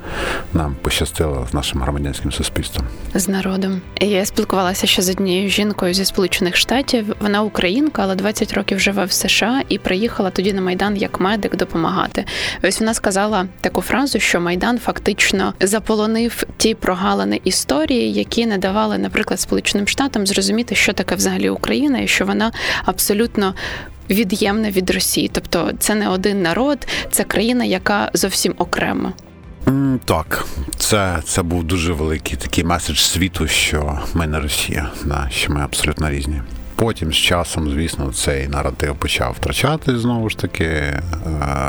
нам 0.52 0.76
пощастило 0.82 1.46
з 1.50 1.54
нашим 1.54 1.82
громадянським 1.82 2.32
суспільством. 2.32 2.86
З 3.14 3.28
народом. 3.28 3.80
Я 4.00 4.26
спілкувалася 4.26 4.86
ще 4.86 5.02
з 5.02 5.10
однією 5.10 5.48
жінкою 5.48 5.94
зі 5.94 6.04
Сполучених 6.04 6.56
Штатів. 6.56 7.16
Вона 7.20 7.42
українка, 7.42 8.02
але 8.02 8.14
20 8.14 8.52
років 8.52 8.80
живе 8.80 9.04
в 9.04 9.12
США 9.12 9.62
і 9.68 9.78
приїхала 9.78 10.30
тоді 10.30 10.52
на 10.52 10.60
Майдан 10.60 10.96
як 10.96 11.20
медик 11.20 11.56
допомагати. 11.56 12.25
Ось 12.62 12.80
вона 12.80 12.94
сказала 12.94 13.46
таку 13.60 13.82
фразу, 13.82 14.20
що 14.20 14.40
Майдан 14.40 14.78
фактично 14.78 15.54
заполонив 15.60 16.42
ті 16.56 16.75
прогалини 16.75 17.40
історії, 17.44 18.12
які 18.12 18.45
не 18.46 18.58
давали, 18.58 18.98
наприклад, 18.98 19.40
Сполученим 19.40 19.88
Штатам 19.88 20.26
зрозуміти, 20.26 20.74
що 20.74 20.92
таке 20.92 21.14
взагалі 21.14 21.50
Україна, 21.50 21.98
і 21.98 22.08
що 22.08 22.26
вона 22.26 22.52
абсолютно. 22.84 23.54
Від'ємна 24.10 24.70
від 24.70 24.90
Росії, 24.90 25.30
тобто 25.32 25.72
це 25.78 25.94
не 25.94 26.08
один 26.08 26.42
народ, 26.42 26.78
це 27.10 27.24
країна, 27.24 27.64
яка 27.64 28.10
зовсім 28.14 28.54
окрема. 28.58 29.12
Так, 30.04 30.46
це 30.76 31.22
це 31.24 31.42
був 31.42 31.64
дуже 31.64 31.92
великий 31.92 32.36
такий 32.36 32.64
меседж 32.64 32.98
світу, 32.98 33.48
що 33.48 34.00
ми 34.14 34.26
не 34.26 34.40
Росія, 34.40 34.90
да, 35.04 35.28
що 35.30 35.52
ми 35.52 35.60
абсолютно 35.60 36.10
різні. 36.10 36.42
Потім 36.76 37.12
з 37.12 37.16
часом, 37.16 37.71
звісно, 37.71 38.12
цей 38.12 38.49
наратив 38.49 38.97
почав 38.97 39.33
втрачати 39.33 39.99
знову 39.99 40.30
ж 40.30 40.38
таки 40.38 40.64
е, 40.64 41.02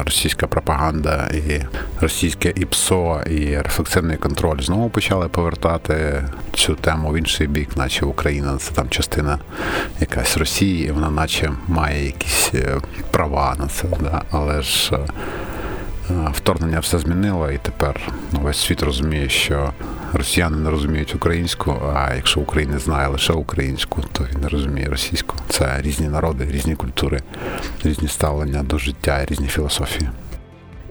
російська 0.06 0.48
пропаганда 0.48 1.28
і 1.34 1.62
російське 2.02 2.54
ІПСО 2.56 3.22
і 3.30 3.58
рефлексивний 3.58 4.18
контроль 4.18 4.60
знову 4.62 4.90
почали 4.90 5.28
повертати 5.28 6.24
цю 6.54 6.76
тему 6.76 7.12
в 7.12 7.18
інший 7.18 7.48
бік, 7.48 7.78
наче 7.78 8.06
Україна 8.06 8.58
це 8.58 8.72
там 8.72 8.90
частина 8.90 9.40
якась 10.00 10.38
Росії, 10.38 10.88
і 10.88 10.92
вона 10.92 11.10
наче 11.10 11.52
має 11.68 12.06
якісь 12.06 12.52
е, 12.54 12.78
права 13.12 13.56
на 13.60 13.68
це. 13.68 13.88
Да? 14.00 14.22
Але 14.32 14.62
ж 14.62 14.96
е, 14.96 15.00
вторгнення 16.34 16.80
все 16.80 17.00
змінило, 17.00 17.52
і 17.52 17.58
тепер 17.58 18.14
весь 18.32 18.58
світ 18.58 18.84
розуміє, 18.84 19.30
що 19.30 19.74
росіяни 20.14 20.58
не 20.58 20.70
розуміють 20.70 21.16
українську, 21.16 21.76
а 21.96 22.16
якщо 22.16 22.40
Україна 22.40 22.80
знає 22.80 23.08
лише 23.08 23.34
українську, 23.34 24.04
то 24.12 24.24
він 24.34 24.42
не 24.42 24.48
розуміє 24.48 24.88
російську. 24.90 25.36
Це 25.50 25.82
різні 25.82 26.08
народи, 26.08 26.48
різні 26.52 26.76
культури, 26.76 27.22
різні 27.84 28.08
ставлення 28.08 28.64
до 28.64 28.78
життя, 28.78 29.26
різні 29.26 29.48
філософії. 29.48 30.10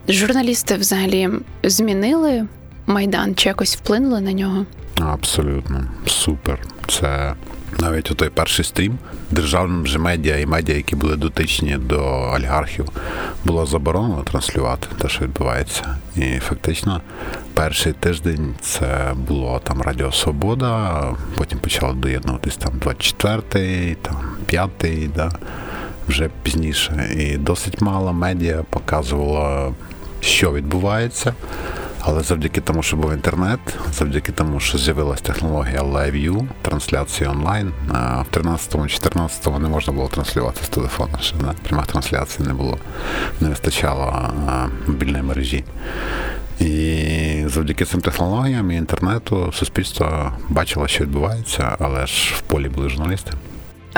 Журналісти 0.08 0.74
взагалі 0.74 1.28
змінили 1.62 2.46
майдан 2.86 3.34
чи 3.34 3.48
якось 3.48 3.76
вплинули 3.76 4.20
на 4.20 4.32
нього? 4.32 4.66
Абсолютно 5.00 5.84
супер. 6.06 6.58
Це 6.88 7.34
навіть 7.78 8.10
у 8.10 8.14
той 8.14 8.28
перший 8.28 8.64
стрім 8.64 8.98
державним 9.30 9.82
вже 9.82 9.98
медіа 9.98 10.36
і 10.36 10.46
медіа, 10.46 10.76
які 10.76 10.96
були 10.96 11.16
дотичні 11.16 11.76
до 11.76 12.02
олігархів, 12.34 12.88
було 13.44 13.66
заборонено 13.66 14.22
транслювати 14.22 14.88
те, 14.98 15.08
що 15.08 15.24
відбувається. 15.24 15.96
І 16.16 16.38
фактично 16.38 17.00
перший 17.54 17.92
тиждень 17.92 18.54
це 18.60 19.14
було 19.28 19.60
там 19.64 19.82
Радіо 19.82 20.12
Свобода, 20.12 21.02
потім 21.36 21.58
почали 21.58 21.94
доєднуватись 21.94 22.56
там 22.56 22.72
24-й, 22.80 23.94
там 23.94 24.16
5-й, 24.48 25.08
да, 25.08 25.32
вже 26.08 26.30
пізніше. 26.42 27.10
І 27.18 27.36
досить 27.36 27.80
мало 27.80 28.12
медіа 28.12 28.62
показувало, 28.70 29.74
що 30.20 30.52
відбувається. 30.52 31.34
Але 32.08 32.22
завдяки 32.22 32.60
тому, 32.60 32.82
що 32.82 32.96
був 32.96 33.12
інтернет, 33.12 33.60
завдяки 33.92 34.32
тому, 34.32 34.60
що 34.60 34.78
з'явилась 34.78 35.20
технологія 35.20 35.82
LiveView, 35.82 36.46
трансляції 36.62 37.30
онлайн, 37.30 37.72
в 38.32 38.36
13-14 38.36 39.58
не 39.58 39.68
можна 39.68 39.92
було 39.92 40.08
транслювати 40.08 40.64
з 40.64 40.68
телефона. 40.68 41.18
Ще 41.20 41.34
прямих 41.68 41.86
трансляцій 41.86 42.42
не 42.42 42.54
було, 42.54 42.78
не 43.40 43.48
вистачало 43.48 44.30
мобільної 44.86 45.22
мережі. 45.22 45.64
І 46.60 47.44
завдяки 47.46 47.84
цим 47.84 48.00
технологіям 48.00 48.70
і 48.70 48.76
інтернету 48.76 49.52
суспільство 49.52 50.32
бачило, 50.48 50.88
що 50.88 51.04
відбувається, 51.04 51.76
але 51.78 52.06
ж 52.06 52.34
в 52.34 52.40
полі 52.40 52.68
були 52.68 52.88
журналісти. 52.88 53.32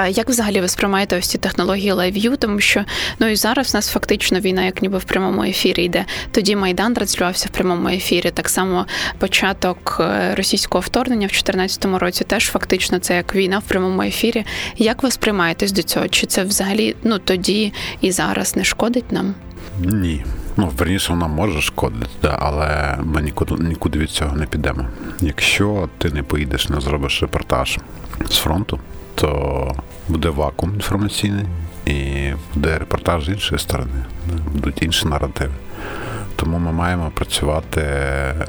Як 0.06 0.28
взагалі 0.28 0.60
ви 0.60 0.68
сприймаєте 0.68 1.18
ось 1.18 1.28
ці 1.28 1.38
технології 1.38 1.92
лайв'ю? 1.92 2.36
Тому 2.36 2.60
що 2.60 2.84
ну 3.18 3.26
і 3.26 3.36
зараз 3.36 3.74
у 3.74 3.76
нас 3.76 3.88
фактично 3.88 4.40
війна, 4.40 4.62
як 4.64 4.82
ніби 4.82 4.98
в 4.98 5.04
прямому 5.04 5.42
ефірі 5.42 5.84
йде. 5.84 6.04
Тоді 6.30 6.56
майдан 6.56 6.94
транслювався 6.94 7.48
в 7.52 7.56
прямому 7.56 7.88
ефірі. 7.88 8.30
Так 8.30 8.48
само 8.48 8.86
початок 9.18 9.96
е, 10.00 10.34
російського 10.34 10.80
вторгнення 10.80 11.26
в 11.26 11.30
2014 11.30 11.84
році 11.84 12.24
теж 12.24 12.44
фактично 12.44 12.98
це 12.98 13.16
як 13.16 13.34
війна 13.34 13.58
в 13.58 13.62
прямому 13.62 14.02
ефірі. 14.02 14.44
Як 14.76 15.02
ви 15.02 15.10
сприймаєтесь 15.10 15.72
до 15.72 15.82
цього? 15.82 16.08
Чи 16.08 16.26
це 16.26 16.44
взагалі 16.44 16.96
ну 17.02 17.18
тоді 17.18 17.72
і 18.00 18.12
зараз 18.12 18.56
не 18.56 18.64
шкодить 18.64 19.12
нам? 19.12 19.34
Ні. 19.80 20.24
Ну, 20.56 20.70
верніше, 20.78 21.12
вона 21.12 21.26
може 21.26 21.62
шкодити, 21.62 22.10
да, 22.22 22.38
але 22.40 22.98
ми 23.04 23.22
нікуди 23.22 23.54
нікуди 23.54 23.98
від 23.98 24.10
цього 24.10 24.36
не 24.36 24.46
підемо. 24.46 24.86
Якщо 25.20 25.88
ти 25.98 26.10
не 26.10 26.22
поїдеш, 26.22 26.68
не 26.68 26.80
зробиш 26.80 27.22
репортаж 27.22 27.78
з 28.30 28.36
фронту, 28.36 28.80
то 29.20 29.74
буде 30.08 30.28
вакуум 30.28 30.74
інформаційний 30.74 31.44
і 31.86 32.30
буде 32.54 32.78
репортаж 32.78 33.24
з 33.24 33.28
іншої 33.28 33.58
сторони, 33.58 34.04
будуть 34.52 34.82
інші 34.82 35.06
наративи. 35.08 35.54
Тому 36.36 36.58
ми 36.58 36.72
маємо 36.72 37.10
працювати 37.14 37.80
е, 37.80 38.46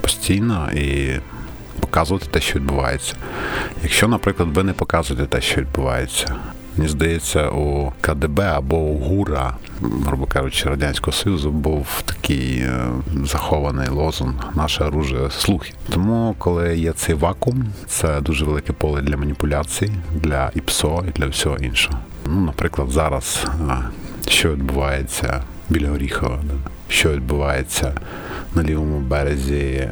постійно 0.00 0.70
і 0.72 1.20
показувати 1.80 2.26
те, 2.30 2.40
що 2.40 2.58
відбувається. 2.58 3.14
Якщо, 3.82 4.08
наприклад, 4.08 4.48
ви 4.48 4.62
не 4.62 4.72
показуєте 4.72 5.26
те, 5.26 5.40
що 5.40 5.60
відбувається, 5.60 6.36
Мені 6.76 6.88
здається, 6.88 7.50
у 7.50 7.92
КДБ 8.00 8.40
або 8.40 8.76
у 8.76 8.98
ГУРа, 8.98 9.56
грубо 9.80 10.26
кажучи, 10.26 10.68
Радянського 10.68 11.12
Союзу 11.12 11.50
був 11.50 12.02
такий 12.04 12.58
е, 12.58 12.86
захований 13.24 13.88
лозунг 13.88 14.34
Наше 14.54 14.84
оружие 14.84 15.30
слухи. 15.30 15.72
Тому, 15.88 16.34
коли 16.38 16.78
є 16.78 16.92
цей 16.92 17.14
вакуум, 17.14 17.64
це 17.86 18.20
дуже 18.20 18.44
велике 18.44 18.72
поле 18.72 19.00
для 19.00 19.16
маніпуляцій, 19.16 19.92
для 20.14 20.50
ІПСО 20.54 21.04
і 21.08 21.10
для 21.10 21.26
всього 21.26 21.56
іншого. 21.56 21.98
Ну, 22.26 22.40
Наприклад, 22.40 22.90
зараз 22.90 23.46
що 24.28 24.52
відбувається 24.52 25.42
біля 25.68 25.90
Оріхова, 25.90 26.38
що 26.88 27.10
відбувається 27.12 27.94
на 28.54 28.62
лівому 28.62 29.00
березі 29.00 29.64
е, 29.64 29.88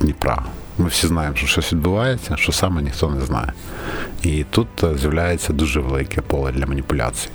Дніпра. 0.00 0.42
Ми 0.78 0.88
всі 0.88 1.06
знаємо, 1.06 1.36
що 1.36 1.46
щось 1.46 1.72
відбувається, 1.72 2.36
що 2.36 2.52
саме 2.52 2.82
ніхто 2.82 3.10
не 3.10 3.20
знає. 3.20 3.52
І 4.22 4.44
тут 4.50 4.68
е, 4.84 4.98
з'являється 4.98 5.52
дуже 5.52 5.80
велике 5.80 6.20
поле 6.20 6.52
для 6.52 6.66
маніпуляцій 6.66 7.28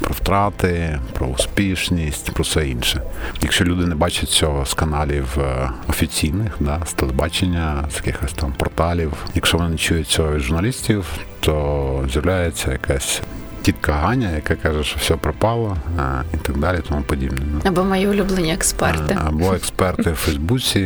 про 0.00 0.14
втрати, 0.14 1.00
про 1.12 1.26
успішність, 1.26 2.32
про 2.32 2.42
все 2.42 2.68
інше. 2.68 3.02
Якщо 3.40 3.64
люди 3.64 3.86
не 3.86 3.94
бачать 3.94 4.28
цього 4.28 4.66
з 4.66 4.74
каналів 4.74 5.38
е, 5.38 5.70
офіційних, 5.88 6.52
да, 6.60 6.80
з 6.86 6.92
телебачення, 6.92 7.84
з 7.90 7.96
якихось 7.96 8.32
там 8.32 8.52
порталів, 8.52 9.12
якщо 9.34 9.58
вони 9.58 9.70
не 9.70 9.76
чують 9.76 10.08
цього 10.08 10.34
від 10.34 10.40
журналістів, 10.40 11.06
то 11.40 12.04
з'являється 12.12 12.72
якась 12.72 13.22
тітка 13.62 13.92
Ганя, 13.92 14.30
яка 14.30 14.54
каже, 14.54 14.84
що 14.84 14.96
все 14.98 15.16
пропало 15.16 15.76
і 16.34 16.36
так 16.36 16.58
далі, 16.58 16.78
тому 16.88 17.02
подібне. 17.02 17.38
Ну. 17.52 17.60
Або 17.64 17.84
мої 17.84 18.08
улюблені 18.08 18.52
експерти. 18.52 19.18
Або 19.26 19.54
експерти 19.54 20.10
в 20.10 20.14
Фейсбуці 20.14 20.80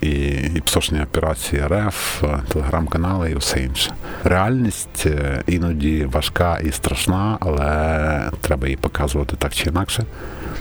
і 0.00 0.10
і 0.54 0.60
псошні 0.60 1.02
операції 1.02 1.62
РФ, 1.66 2.24
телеграм-канали 2.48 3.30
і 3.30 3.34
все 3.34 3.60
інше. 3.60 3.92
Реальність 4.24 5.06
е, 5.06 5.42
іноді 5.46 6.04
важка 6.04 6.58
і 6.64 6.72
страшна, 6.72 7.38
але 7.40 8.30
треба 8.40 8.66
її 8.66 8.76
показувати 8.76 9.36
так 9.38 9.54
чи 9.54 9.68
інакше, 9.68 10.04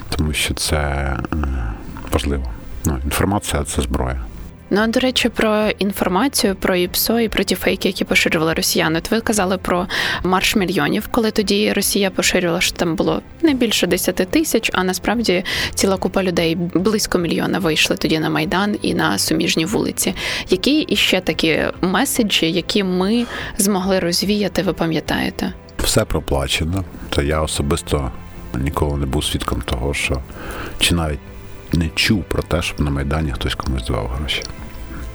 тому 0.10 0.34
що 0.34 0.54
це 0.54 0.78
е, 0.78 1.18
важливо. 2.12 2.44
Ну, 2.86 3.00
Інформація 3.06 3.64
це 3.64 3.82
зброя. 3.82 4.22
Ну, 4.70 4.82
а 4.82 4.88
до 4.88 5.00
речі, 5.00 5.30
про 5.30 5.70
інформацію 5.80 6.56
про 6.56 6.76
ІПСО 6.76 7.20
і 7.20 7.30
про 7.30 7.44
ті 7.44 7.56
фейки, 7.56 7.88
які 7.88 8.04
поширювали 8.04 8.54
росіяни. 8.54 9.00
От 9.00 9.12
ви 9.12 9.22
казали 9.22 9.58
про 9.58 9.88
марш 10.24 10.56
мільйонів, 10.56 11.08
коли 11.12 11.32
тоді 11.32 11.74
Росія 11.74 12.10
поширювала, 12.10 12.62
що 12.62 12.76
там 12.76 12.96
було 12.96 13.22
не 13.42 13.54
більше 13.54 13.88
10 13.88 14.16
тисяч, 14.16 14.72
а 14.74 14.84
насправді 14.84 15.44
ціла 15.74 15.98
купа 15.98 16.24
людей 16.24 16.56
близько 16.56 17.18
мільйона 17.18 17.60
вийшли 17.60 17.98
тоді 17.98 18.20
на 18.20 18.30
майдан 18.30 18.78
і 18.82 18.94
на 18.94 19.18
суміжні 19.18 19.66
вулиці. 19.66 20.14
Які 20.50 20.80
іще 20.82 21.22
такі 21.22 21.60
меседжі, 21.82 22.52
які 22.52 22.84
ми 22.84 23.26
змогли 23.58 24.00
розвіяти, 24.00 24.62
ви 24.62 24.74
пам'ятаєте? 24.74 25.54
Все 25.84 26.06
проплачено. 26.06 26.84
Та 27.10 27.22
я 27.22 27.42
особисто 27.42 28.12
ніколи 28.56 28.98
не 28.98 29.06
був 29.06 29.26
свідком 29.26 29.62
того, 29.62 29.94
що 29.94 30.22
чи 30.80 30.96
навіть 30.96 31.20
не 31.78 31.90
чув 31.90 32.24
про 32.24 32.44
те, 32.44 32.62
щоб 32.62 32.82
на 32.82 32.92
Майдані 32.92 33.32
хтось 33.32 33.56
комусь 33.56 33.86
давав 33.86 34.08
гроші. 34.08 34.44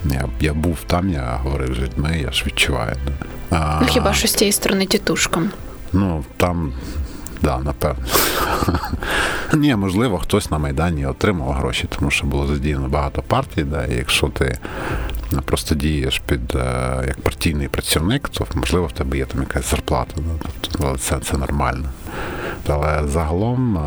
Я 0.05 0.29
я 0.41 0.55
був 0.55 0.79
там, 0.87 1.11
я 1.11 1.41
говорив 1.43 1.75
з 1.75 1.79
людьми, 1.79 2.21
я 2.25 2.33
ж 2.33 2.45
відчуваю. 2.47 2.97
А, 3.51 3.79
ну, 3.83 3.87
Хіба 3.89 4.13
що 4.13 4.29
з 4.29 4.35
цієї 4.35 4.53
сторони 4.53 4.87
тітушкам? 4.87 5.51
Ну, 5.93 6.25
там, 6.37 6.73
да, 7.43 7.59
напевно. 7.59 8.05
Ні, 9.55 9.77
можливо, 9.77 10.19
хтось 10.19 10.51
на 10.51 10.59
Майдані 10.59 11.07
отримав 11.07 11.53
гроші, 11.53 11.89
тому 11.99 12.11
що 12.11 12.27
було 12.27 12.47
задіяно 12.47 12.89
багато 12.89 13.23
партій, 13.23 13.63
да, 13.63 13.85
і 13.85 13.95
якщо 13.95 14.29
ти 14.29 14.59
просто 15.45 15.75
дієш 15.75 16.23
під 16.27 16.55
е, 16.55 17.05
як 17.09 17.21
партійний 17.21 17.69
працівник, 17.69 18.29
то 18.29 18.47
можливо 18.55 18.87
в 18.87 18.93
тебе 18.93 19.19
є 19.19 19.25
там 19.25 19.41
якась 19.41 19.71
зарплата. 19.71 20.15
Да, 20.17 20.49
тобто 20.61 20.99
це, 20.99 21.19
це 21.19 21.37
нормально. 21.37 21.89
Але 22.69 23.09
загалом 23.09 23.79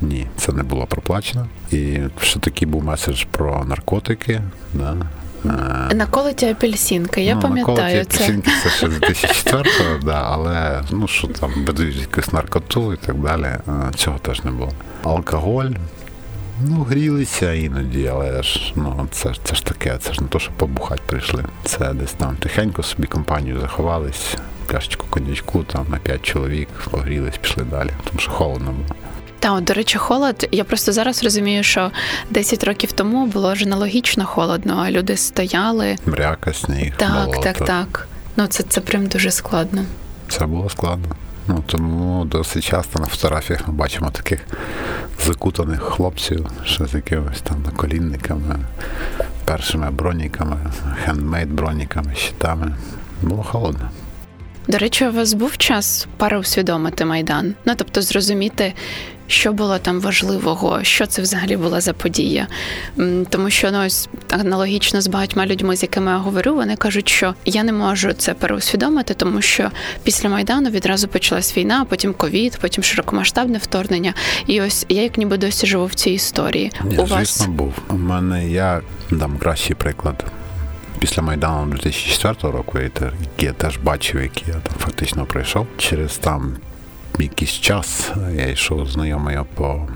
ні, 0.00 0.26
це 0.36 0.52
не 0.52 0.62
було 0.62 0.86
проплачено. 0.86 1.46
І 1.72 1.98
що 2.20 2.40
такий 2.40 2.68
був 2.68 2.84
меседж 2.84 3.24
про 3.30 3.64
наркотики. 3.64 4.40
Да? 4.74 4.96
Наколоті 5.94 6.46
апельсинка, 6.46 7.20
я 7.20 7.34
ну, 7.34 7.40
пам'ятаю 7.40 8.04
це. 8.04 8.16
апельсинки 8.16 8.50
це 8.62 8.70
ще 8.70 8.90
з 8.90 8.92
2004-го, 8.92 9.98
да, 10.02 10.22
але 10.24 10.82
ну 10.90 11.08
що 11.08 11.26
там 11.26 11.50
видають 11.66 11.96
якусь 11.96 12.32
наркоту 12.32 12.92
і 12.92 12.96
так 12.96 13.16
далі. 13.16 13.48
Цього 13.94 14.18
теж 14.18 14.44
не 14.44 14.50
було. 14.50 14.72
Алкоголь. 15.04 15.70
Ну, 16.64 16.82
грілися 16.82 17.52
іноді, 17.52 18.06
але 18.06 18.42
ж 18.42 18.72
ну 18.76 19.08
це 19.10 19.32
це 19.44 19.54
ж 19.54 19.64
таке, 19.64 19.98
це 20.00 20.12
ж 20.12 20.22
не 20.22 20.28
то, 20.28 20.38
що 20.38 20.52
побухати 20.56 21.02
прийшли. 21.06 21.44
Це 21.64 21.92
десь 21.94 22.12
там 22.12 22.36
тихенько 22.36 22.82
собі 22.82 23.06
компанію 23.06 23.60
заховались, 23.60 24.36
пляшечку 24.70 25.06
конячку, 25.10 25.62
там 25.62 25.86
на 25.90 25.96
п'ять 25.98 26.22
чоловік, 26.22 26.68
погрілись, 26.90 27.36
пішли 27.36 27.64
далі, 27.64 27.90
тому 28.04 28.20
що 28.20 28.30
холодно 28.30 28.72
було. 28.72 29.00
Та, 29.38 29.52
от, 29.52 29.64
до 29.64 29.72
речі, 29.72 29.98
холод. 29.98 30.48
Я 30.52 30.64
просто 30.64 30.92
зараз 30.92 31.24
розумію, 31.24 31.62
що 31.62 31.90
10 32.30 32.64
років 32.64 32.92
тому 32.92 33.26
було 33.26 33.54
ж 33.54 33.64
аналогічно 33.64 34.26
холодно, 34.26 34.82
а 34.86 34.90
люди 34.90 35.16
стояли. 35.16 35.96
Мряка, 36.06 36.52
сніг. 36.52 36.96
Так, 36.96 37.24
болото. 37.24 37.40
так, 37.40 37.58
так. 37.58 38.08
Ну 38.36 38.46
це 38.46 38.62
це 38.62 38.80
прям 38.80 39.06
дуже 39.06 39.30
складно. 39.30 39.84
Це 40.28 40.46
було 40.46 40.70
складно. 40.70 41.16
Ну 41.46 41.64
тому 41.66 42.24
досить 42.24 42.64
часто 42.64 42.98
на 42.98 43.06
фотографіях 43.06 43.68
ми 43.68 43.74
бачимо 43.74 44.10
таких 44.10 44.40
закутаних 45.26 45.82
хлопців, 45.82 46.46
що 46.64 46.86
з 46.86 46.94
якимись 46.94 47.40
там 47.40 47.62
наколінниками, 47.62 48.56
першими 49.44 49.90
броніками, 49.90 50.56
хендмейд 51.04 51.52
броніками, 51.52 52.14
щитами. 52.14 52.74
Було 53.22 53.42
холодно. 53.42 53.90
До 54.70 54.78
речі, 54.78 55.06
у 55.06 55.12
вас 55.12 55.34
був 55.34 55.56
час 55.56 56.06
переусвідомити 56.16 57.04
майдан. 57.04 57.54
Ну 57.64 57.72
тобто 57.76 58.02
зрозуміти, 58.02 58.72
що 59.26 59.52
було 59.52 59.78
там 59.78 60.00
важливого, 60.00 60.78
що 60.82 61.06
це 61.06 61.22
взагалі 61.22 61.56
була 61.56 61.80
за 61.80 61.92
подія. 61.92 62.46
Тому 63.28 63.50
що 63.50 63.70
ну, 63.70 63.86
ось 63.86 64.08
аналогічно 64.30 65.00
з 65.00 65.06
багатьма 65.06 65.46
людьми, 65.46 65.76
з 65.76 65.82
якими 65.82 66.10
я 66.10 66.16
говорю, 66.16 66.54
вони 66.54 66.76
кажуть, 66.76 67.08
що 67.08 67.34
я 67.44 67.62
не 67.62 67.72
можу 67.72 68.12
це 68.12 68.34
переусвідомити, 68.34 69.14
тому 69.14 69.42
що 69.42 69.70
після 70.02 70.28
майдану 70.28 70.70
відразу 70.70 71.08
почалась 71.08 71.56
війна, 71.56 71.86
потім 71.88 72.14
ковід, 72.14 72.58
потім 72.60 72.84
широкомасштабне 72.84 73.58
вторгнення. 73.58 74.14
І 74.46 74.60
ось 74.62 74.86
я 74.88 75.02
як 75.02 75.18
ніби 75.18 75.36
досі 75.36 75.66
живу 75.66 75.86
в 75.86 75.94
цій 75.94 76.10
історії. 76.10 76.72
Ні, 76.84 76.98
У 76.98 77.04
вас 77.04 77.46
був 77.46 77.72
у 77.88 77.94
мене. 77.94 78.48
Я 78.48 78.80
дам 79.10 79.38
кращий 79.38 79.76
приклад. 79.76 80.24
Після 81.00 81.22
Майдану 81.22 81.72
2004 81.72 82.52
року, 82.52 82.78
я 83.38 83.52
теж 83.52 83.76
бачив, 83.76 84.22
який 84.22 84.44
я 84.48 84.54
там 84.54 84.74
фактично 84.78 85.24
пройшов. 85.24 85.66
Через 85.78 86.18
там 86.18 86.56
якийсь 87.18 87.52
час 87.52 88.12
я 88.34 88.46
йшов 88.46 88.90
знайомою 88.90 89.46
по 89.54 89.88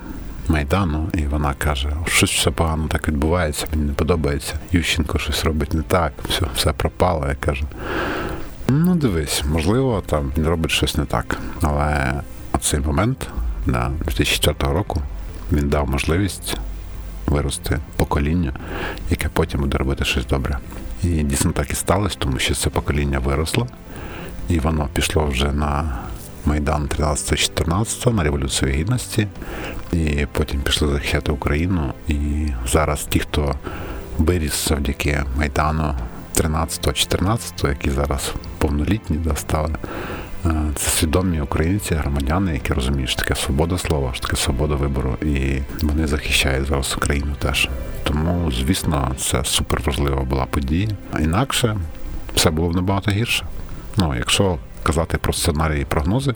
Майдану, 0.49 1.09
і 1.15 1.27
вона 1.27 1.55
каже, 1.55 1.97
щось 2.07 2.31
все 2.31 2.51
погано 2.51 2.89
так 2.89 3.09
відбувається, 3.09 3.67
мені 3.71 3.85
не 3.85 3.93
подобається. 3.93 4.55
Ющенко 4.73 5.19
щось 5.19 5.45
робить 5.45 5.75
не 5.75 5.83
так, 5.83 6.13
все 6.29 6.47
все 6.55 6.73
пропало. 6.73 7.27
Я 7.29 7.35
кажу, 7.35 7.67
ну 8.69 8.95
дивись, 8.95 9.43
можливо, 9.53 10.03
там 10.07 10.33
він 10.39 10.47
робить 10.47 10.71
щось 10.71 10.97
не 10.97 11.05
так. 11.05 11.39
Але 11.63 12.15
цей 12.61 12.81
момент, 12.81 13.29
да, 13.67 13.91
2004 14.05 14.73
року, 14.73 15.03
він 15.53 15.69
дав 15.69 15.91
можливість 15.91 16.57
вирости 17.27 17.79
покоління, 17.97 18.53
яке 19.11 19.29
потім 19.29 19.61
буде 19.61 19.79
робити 19.79 20.05
щось 20.05 20.27
добре. 20.27 20.59
І 21.05 21.23
дійсно 21.23 21.53
так 21.53 21.71
і 21.71 21.75
сталося, 21.75 22.17
тому 22.19 22.39
що 22.39 22.55
це 22.55 22.71
покоління 22.71 23.19
виросло, 23.19 23.67
і 24.49 24.59
воно 24.59 24.89
пішло 24.95 25.27
вже 25.27 25.53
на 25.53 25.99
Майдан 26.45 26.89
13-14 26.99 28.13
на 28.13 28.23
Революцію 28.23 28.73
Гідності, 28.73 29.27
і 29.93 30.27
потім 30.33 30.61
пішли 30.61 30.89
захищати 30.89 31.33
Україну. 31.33 31.93
І 32.09 32.47
зараз 32.67 33.07
ті, 33.09 33.19
хто 33.19 33.55
виріс 34.19 34.69
завдяки 34.69 35.23
Майдану 35.37 35.95
13-14, 36.37 37.69
які 37.69 37.91
зараз 37.91 38.33
повнолітні 38.59 39.17
достали, 39.17 39.75
Це 40.75 40.91
свідомі 40.91 41.41
українці, 41.41 41.95
громадяни, 41.95 42.53
які 42.53 42.73
розуміють, 42.73 43.11
що 43.11 43.19
таке 43.19 43.35
свобода 43.35 43.79
слова, 43.79 44.11
що 44.15 44.23
таке 44.23 44.37
свобода 44.37 44.75
вибору, 44.75 45.17
і 45.23 45.59
вони 45.83 46.07
захищають 46.07 46.69
зараз 46.69 46.95
Україну 46.97 47.35
теж. 47.39 47.69
Тому, 48.05 48.53
звісно, 48.53 49.15
це 49.19 49.45
супер 49.45 49.83
важлива 49.87 50.23
була 50.23 50.45
подія. 50.47 50.89
Інакше 51.21 51.77
все 52.35 52.51
було 52.51 52.69
б 52.69 52.77
набагато 52.77 53.11
гірше. 53.11 53.47
Ну, 53.97 54.15
якщо 54.15 54.59
казати 54.83 55.19
про 55.19 55.33
сценарії 55.33 55.83
і 55.83 55.85
прогнози, 55.85 56.35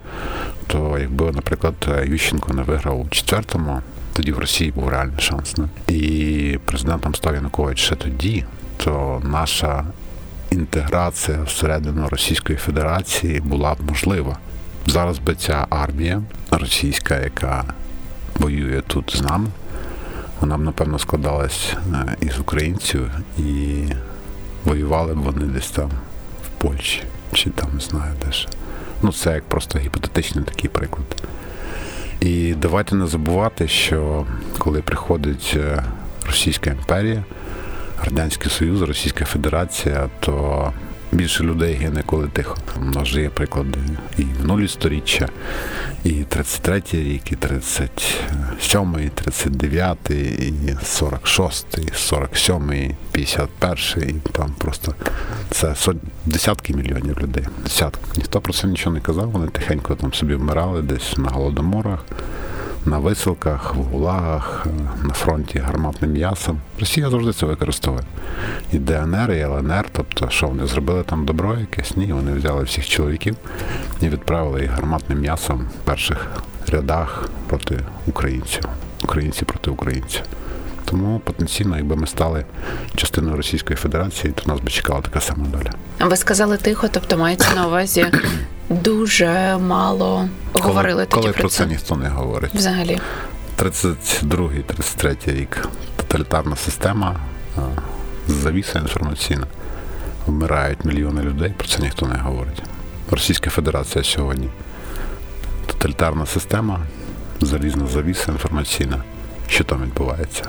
то 0.67 0.99
якби, 0.99 1.33
наприклад, 1.33 1.75
Ющенко 2.07 2.55
не 2.55 2.63
виграв 2.63 3.01
у 3.01 3.09
четвертому, 3.09 3.83
тоді 4.13 4.33
в 4.33 4.39
Росії 4.39 4.71
був 4.71 4.89
реальний 4.89 5.21
шанс. 5.21 5.57
Не? 5.57 5.95
І 5.95 6.59
президентом 6.65 7.15
став 7.15 7.35
Янукович 7.35 7.79
ще 7.79 7.97
тоді, 7.97 8.45
то 8.77 9.23
наша 9.25 9.85
інтеграція 10.51 11.43
всередину 11.43 12.09
Російської 12.09 12.59
Федерації 12.59 13.41
була 13.41 13.75
б 13.75 13.79
можлива. 13.89 14.37
Зараз 14.87 15.19
би 15.19 15.35
ця 15.35 15.67
армія 15.71 16.23
російська, 16.51 17.17
яка 17.21 17.65
воює 18.37 18.83
тут 18.87 19.17
з 19.17 19.23
нами, 19.23 19.49
вона 20.41 20.59
б, 20.59 20.61
напевно, 20.61 20.99
складалась 20.99 21.73
е, 21.95 22.17
із 22.21 22.39
українців 22.39 23.11
і 23.39 23.83
воювали 24.65 25.15
б 25.15 25.19
вони 25.19 25.47
десь 25.47 25.71
там 25.71 25.91
в 26.43 26.63
Польщі 26.63 27.03
чи 27.33 27.51
там 27.51 27.71
не 27.75 27.81
знаю 27.81 28.13
де 28.27 28.33
ж. 28.33 28.49
Ну, 29.03 29.13
це 29.13 29.35
як 29.35 29.45
просто 29.45 29.79
гіпотетичний 29.79 30.45
такий 30.45 30.71
приклад. 30.71 31.23
І 32.21 32.55
давайте 32.55 32.95
не 32.97 33.07
забувати, 33.07 33.69
що 33.69 34.27
коли 34.59 34.83
приходить 34.83 35.53
е, 35.57 35.85
Російська 36.27 36.71
імперія, 36.71 37.25
Радянський 38.05 38.51
Союз, 38.51 38.83
Російська 38.83 39.25
Федерація, 39.25 40.09
то 40.21 40.73
більше 41.13 41.45
людей 41.45 41.75
гине, 41.75 42.03
коли 42.07 42.29
тихо. 42.29 42.57
У 42.81 42.85
нас 42.85 43.09
же 43.09 43.23
є 43.23 43.31
приклади 43.31 43.79
і 44.19 44.23
в 44.23 44.47
нулі 44.47 44.69
сторіччя, 44.69 45.29
і 46.05 46.11
33-й 46.11 47.03
рік, 47.03 47.33
і 47.33 47.37
37-й, 47.37 49.07
і 49.07 49.11
39-й, 49.11 50.49
і 50.49 50.75
46-й, 50.75 51.83
і 51.83 51.91
47-й, 51.91 52.85
і 53.15 53.19
51-й, 53.19 54.11
і 54.11 54.21
там 54.33 54.55
просто 54.59 54.95
це 55.51 55.75
десятки 56.27 56.75
мільйонів 56.75 57.19
людей. 57.19 57.45
Десятки. 57.65 58.01
Ніхто 58.17 58.41
про 58.41 58.53
це 58.53 58.67
нічого 58.67 58.95
не 58.95 59.01
казав, 59.01 59.31
вони 59.31 59.47
тихенько 59.47 59.95
там 59.95 60.15
собі 60.15 60.35
вмирали 60.35 60.83
десь 60.83 61.19
на 61.19 61.29
голодоморах 61.29 62.05
на 62.87 62.99
висилках, 62.99 63.75
в 63.75 63.97
улагах, 63.97 64.67
на 65.03 65.15
фронті 65.15 65.59
гарматним 65.59 66.13
м'ясом. 66.13 66.61
Росія 66.81 67.11
завжди 67.11 67.33
це 67.33 67.47
використовує. 67.47 68.05
І 68.73 68.79
ДНР, 68.79 69.33
і 69.33 69.41
ЛНР, 69.41 69.87
тобто, 69.93 70.31
що 70.31 70.47
вони 70.47 70.67
зробили 70.67 71.03
там 71.03 71.25
добро 71.27 71.57
якесь? 71.59 71.97
Ні, 71.97 72.13
вони 72.13 72.33
взяли 72.33 72.65
всіх 72.65 72.89
чоловіків 72.89 73.37
і 74.01 74.09
відправили 74.09 74.61
їх 74.61 74.71
гарматним 74.71 75.21
м'ясом 75.21 75.59
в 75.59 75.87
перших 75.87 76.27
рядах 76.69 77.29
проти 77.47 77.81
українців. 78.07 78.65
Українці 79.05 79.45
проти 79.45 79.71
українців. 79.71 80.23
Тому 80.91 81.19
потенційно, 81.19 81.77
якби 81.77 81.97
ми 81.97 82.07
стали 82.07 82.45
частиною 82.95 83.37
Російської 83.37 83.77
Федерації, 83.77 84.33
то 84.33 84.53
нас 84.53 84.61
би 84.61 84.71
чекала 84.71 85.01
така 85.01 85.21
сама 85.21 85.47
доля. 85.47 85.71
Ви 86.11 86.17
сказали 86.17 86.57
тихо, 86.57 86.89
тобто 86.93 87.19
мається 87.19 87.55
на 87.55 87.67
увазі 87.67 88.07
дуже 88.71 89.59
мало 89.61 90.29
говорили 90.53 91.07
коли, 91.07 91.07
тоді 91.07 91.21
коли 91.21 91.33
про, 91.33 91.41
про 91.41 91.49
це. 91.49 91.57
це 91.57 91.67
ніхто 91.67 91.97
не 91.97 92.09
говорить. 92.09 92.55
Взагалі. 92.55 92.99
32-33 93.59 95.35
рік. 95.35 95.69
Тоталітарна 95.97 96.57
система, 96.57 97.17
завіса 98.29 98.79
інформаційна. 98.79 99.47
Вмирають 100.27 100.85
мільйони 100.85 101.23
людей, 101.23 101.55
про 101.57 101.69
це 101.69 101.83
ніхто 101.83 102.07
не 102.07 102.15
говорить. 102.15 102.63
Російська 103.11 103.51
Федерація 103.51 104.05
сьогодні. 104.05 104.49
Тоталітарна 105.67 106.27
система, 106.27 106.81
залізна 107.41 107.87
завіса 107.87 108.33
інформаційна. 108.33 109.03
Що 109.49 109.65
там 109.65 109.83
відбувається? 109.83 110.45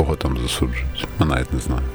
Кого 0.00 0.16
там 0.16 0.38
засуджують? 0.42 1.06
Ми 1.18 1.26
навіть 1.26 1.52
не 1.52 1.60
знаємо. 1.60 1.86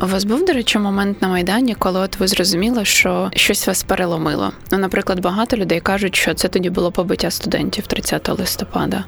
У 0.00 0.06
вас 0.06 0.24
був, 0.24 0.44
до 0.44 0.52
речі, 0.52 0.78
момент 0.78 1.22
на 1.22 1.28
Майдані, 1.28 1.74
коли 1.74 2.00
от 2.00 2.20
ви 2.20 2.28
зрозуміли, 2.28 2.84
що 2.84 3.30
щось 3.34 3.66
вас 3.66 3.82
переломило. 3.82 4.52
Ну, 4.72 4.78
наприклад, 4.78 5.20
багато 5.20 5.56
людей 5.56 5.80
кажуть, 5.80 6.16
що 6.16 6.34
це 6.34 6.48
тоді 6.48 6.70
було 6.70 6.92
побиття 6.92 7.30
студентів 7.30 7.86
30 7.86 8.28
листопада. 8.28 9.04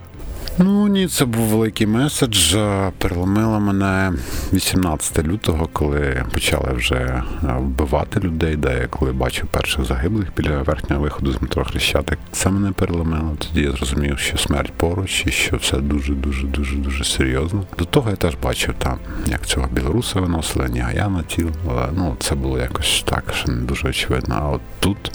Ну 0.58 0.88
ні, 0.88 1.06
це 1.06 1.24
був 1.24 1.42
великий 1.42 1.86
меседж. 1.86 2.56
Переломило 2.98 3.60
мене 3.60 4.12
18 4.52 5.26
лютого, 5.26 5.68
коли 5.72 6.24
почали 6.32 6.72
вже 6.72 7.22
вбивати 7.42 8.20
людей, 8.20 8.56
де 8.56 8.78
я 8.80 8.86
коли 8.86 9.12
бачив 9.12 9.46
перших 9.46 9.84
загиблих 9.84 10.28
біля 10.36 10.62
верхнього 10.62 11.02
виходу 11.02 11.32
з 11.32 11.42
метро 11.42 11.64
Хрещатик. 11.64 12.18
Це 12.32 12.50
мене 12.50 12.72
переломило. 12.72 13.36
Тоді 13.38 13.60
я 13.60 13.72
зрозумів, 13.72 14.18
що 14.18 14.38
смерть 14.38 14.72
поруч 14.72 15.26
і 15.26 15.30
що 15.30 15.56
все 15.56 15.78
дуже 15.78 16.12
дуже 16.12 16.46
дуже 16.46 16.76
дуже 16.76 17.04
серйозно. 17.04 17.64
До 17.78 17.84
того 17.84 18.10
я 18.10 18.16
теж 18.16 18.34
бачив 18.42 18.74
там, 18.78 18.98
як 19.26 19.46
цього 19.46 19.68
білоруса 19.72 20.20
виносили, 20.20 20.68
ні 20.68 20.84
на 20.96 21.22
тіл. 21.22 21.50
Але 21.70 21.88
ну 21.96 22.16
це 22.18 22.34
було 22.34 22.58
якось 22.58 23.04
так, 23.06 23.24
що 23.34 23.52
не 23.52 23.62
дуже 23.62 23.88
очевидно. 23.88 24.34
А 24.42 24.48
от 24.48 24.60
тут 24.80 25.12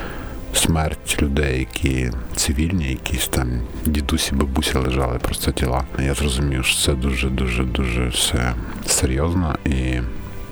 смерть 0.54 1.22
людей, 1.22 1.60
які 1.60 2.12
цивільні, 2.36 2.90
якісь 2.90 3.28
там 3.28 3.62
дідусі, 3.86 4.36
бабусі 4.36 4.78
лежали 4.78 5.20
просто 5.20 5.52
тіла. 5.52 5.84
Я 6.00 6.14
зрозумів, 6.14 6.66
що 6.66 6.86
це 6.86 6.94
дуже, 6.94 7.30
дуже, 7.30 7.64
дуже 7.64 8.08
все 8.08 8.54
серйозно. 8.86 9.56
І 9.66 10.00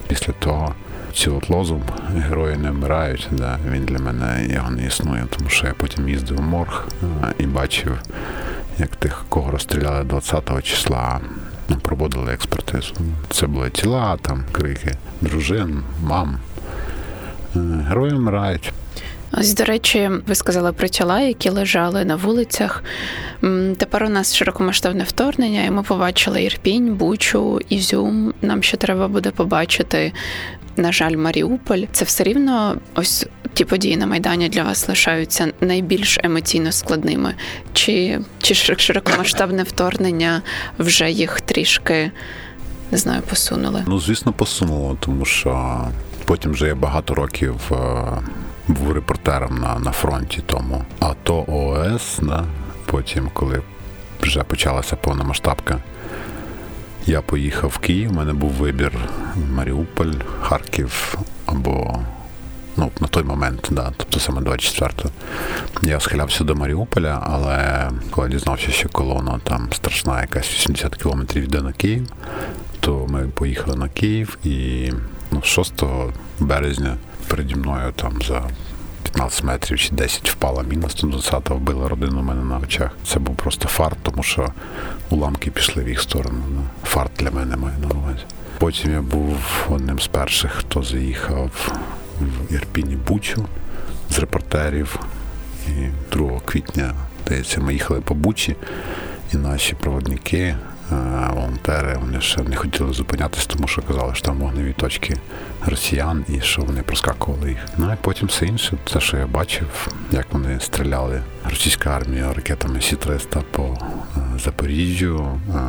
після 0.08 0.34
того 0.34 0.76
цю 1.14 1.36
от 1.36 1.50
лозунг 1.50 1.84
герої 2.18 2.58
не 2.58 2.72
вмирають. 2.72 3.28
Да, 3.32 3.60
Він 3.72 3.86
для 3.86 4.00
мене 4.00 4.48
його 4.54 4.72
не 4.72 4.86
існує, 4.86 5.26
тому 5.38 5.50
що 5.50 5.68
я 5.68 5.74
потім 5.74 6.10
їздив 6.10 6.38
в 6.38 6.42
морг 6.42 6.88
і 7.40 7.46
бачив, 7.46 8.00
як 8.78 8.96
тих, 8.96 9.26
кого 9.30 9.52
розстріляли 9.52 10.04
20-го 10.04 10.62
числа. 10.62 11.20
Ну, 11.70 11.78
проводили 11.78 12.34
експертизу. 12.34 12.94
Це 13.30 13.48
були 13.48 13.70
тіла, 13.70 14.18
там 14.22 14.44
крики 14.52 14.96
дружин, 15.22 15.84
мам. 16.04 16.38
Е, 17.56 17.60
герої 17.88 18.14
вмирають. 18.14 18.74
Ось, 19.32 19.54
до 19.54 19.64
речі, 19.66 20.10
ви 20.28 20.36
сказали 20.36 20.74
про 20.74 20.88
тіла, 20.88 21.20
які 21.20 21.50
лежали 21.50 22.06
на 22.06 22.16
вулицях. 22.16 22.84
Тепер 23.78 24.04
у 24.04 24.10
нас 24.10 24.36
широкомасштабне 24.36 25.04
вторгнення, 25.04 25.64
і 25.64 25.72
ми 25.72 25.84
побачили 25.84 26.44
Ірпінь, 26.44 26.96
Бучу, 26.96 27.60
Ізюм. 27.70 28.34
Нам 28.42 28.64
ще 28.64 28.78
треба 28.78 29.08
буде 29.08 29.32
побачити, 29.32 30.14
на 30.78 30.92
жаль, 30.92 31.16
Маріуполь. 31.16 31.82
Це 31.92 32.06
все 32.06 32.24
рівно 32.24 32.78
ось 32.96 33.28
ті 33.54 33.66
події 33.66 33.98
на 33.98 34.06
Майдані 34.06 34.50
для 34.50 34.64
вас 34.64 34.88
лишаються 34.90 35.52
найбільш 35.62 36.18
емоційно 36.24 36.72
складними. 36.72 37.34
Чи, 37.74 38.20
Чи 38.42 38.56
широкомасштабне 38.56 39.64
вторгнення 39.64 40.42
вже 40.80 41.12
їх 41.12 41.42
трішки 41.42 42.12
не 42.92 42.98
знаю, 42.98 43.22
посунули? 43.22 43.84
Ну, 43.88 44.00
звісно, 44.00 44.34
посунуло, 44.34 44.98
тому 45.00 45.26
що 45.26 45.82
потім 46.26 46.52
вже 46.52 46.66
є 46.68 46.74
багато 46.74 47.16
років. 47.16 47.72
Був 48.70 48.92
репортером 48.92 49.58
на 49.58 49.80
на 49.80 49.92
фронті 49.92 50.44
тому. 50.46 50.86
А 51.00 51.14
то 51.24 51.46
ООС, 51.48 52.20
да, 52.22 52.44
потім, 52.86 53.30
коли 53.34 53.62
вже 54.22 54.44
почалася 54.44 54.96
повномасштабка, 54.96 55.78
я 57.06 57.22
поїхав 57.22 57.70
в 57.70 57.78
Київ, 57.78 58.12
у 58.12 58.14
мене 58.14 58.34
був 58.34 58.50
вибір 58.52 58.92
Маріуполь, 59.56 60.14
Харків 60.42 61.18
або 61.46 62.00
ну, 62.78 62.92
на 63.00 63.08
той 63.08 63.24
момент, 63.24 63.68
да, 63.72 63.92
тобто 63.98 64.20
саме 64.20 64.42
24-го. 64.42 65.10
Я 65.82 66.00
схилявся 66.00 66.44
до 66.44 66.56
Маріуполя, 66.56 67.24
але 67.24 67.90
коли 68.12 68.30
дізнався, 68.30 68.72
що 68.72 68.90
колона 68.90 69.40
там 69.44 69.70
страшна, 69.74 70.22
якась 70.22 70.54
80 70.54 70.96
кілометрів 70.96 71.44
йде 71.44 71.62
на 71.62 71.74
Київ, 71.74 72.08
то 72.80 73.08
ми 73.08 73.28
поїхали 73.28 73.78
на 73.78 73.90
Київ 73.90 74.38
і 74.44 74.92
ну, 75.32 75.42
6 75.44 75.84
березня 76.40 76.98
переді 77.30 77.56
мною 77.56 77.92
там 77.96 78.22
за 78.22 78.44
15 79.04 79.44
метрів 79.44 79.80
чи 79.80 79.96
10 79.96 80.30
впала 80.30 80.64
міна 80.64 80.90
120 80.90 81.50
вбила 81.50 81.88
родину 81.88 82.20
у 82.20 82.24
мене 82.24 82.44
на 82.44 82.58
очах. 82.58 82.92
Це 83.08 83.20
був 83.20 83.36
просто 83.36 83.68
фарт, 83.68 83.98
тому 84.04 84.24
що 84.24 84.48
уламки 85.10 85.52
пішли 85.52 85.84
в 85.84 85.90
їх 85.90 86.02
сторону. 86.02 86.44
Ну, 86.50 86.62
фарт 86.84 87.12
для 87.18 87.32
мене 87.32 87.56
має 87.56 87.78
на 87.78 87.88
увазі. 87.88 88.24
Потім 88.60 88.92
я 88.92 89.02
був 89.02 89.38
одним 89.70 90.00
з 90.00 90.08
перших, 90.08 90.52
хто 90.52 90.84
заїхав 90.84 91.72
в 92.22 92.54
Ірпіні 92.54 92.96
Бучу 92.96 93.46
з 94.10 94.20
репортерів. 94.20 95.00
І 95.68 95.72
2 96.12 96.40
квітня, 96.46 96.94
здається, 97.26 97.62
ми 97.62 97.74
їхали 97.74 98.02
по 98.02 98.14
Бучі, 98.14 98.56
і 99.34 99.38
наші 99.38 99.76
проводники 99.76 100.56
волонтери 100.90 101.98
вони 102.02 102.22
ще 102.22 102.44
не 102.44 102.56
хотіли 102.56 102.94
зупинятися, 102.94 103.48
тому 103.48 103.68
що 103.68 103.82
казали, 103.82 104.16
що 104.16 104.26
там 104.26 104.38
вогневі 104.38 104.74
точки 104.74 105.18
росіян 105.66 106.26
і 106.28 106.42
що 106.42 106.62
вони 106.62 106.82
проскакували 106.82 107.50
їх. 107.50 107.60
Ну 107.78 107.94
і 107.94 107.96
потім 108.02 108.28
все 108.28 108.46
інше, 108.46 108.78
це 108.94 109.00
що 109.00 109.18
я 109.18 109.28
бачив, 109.28 109.88
як 110.12 110.26
вони 110.32 110.60
стріляли 110.60 111.22
російська 111.50 111.90
армія 111.90 112.34
ракетами 112.34 112.82
Сі-300 112.82 113.44
по 113.52 113.64
е, 113.64 114.40
Запоріжжю, 114.40 115.40
е, 115.56 115.60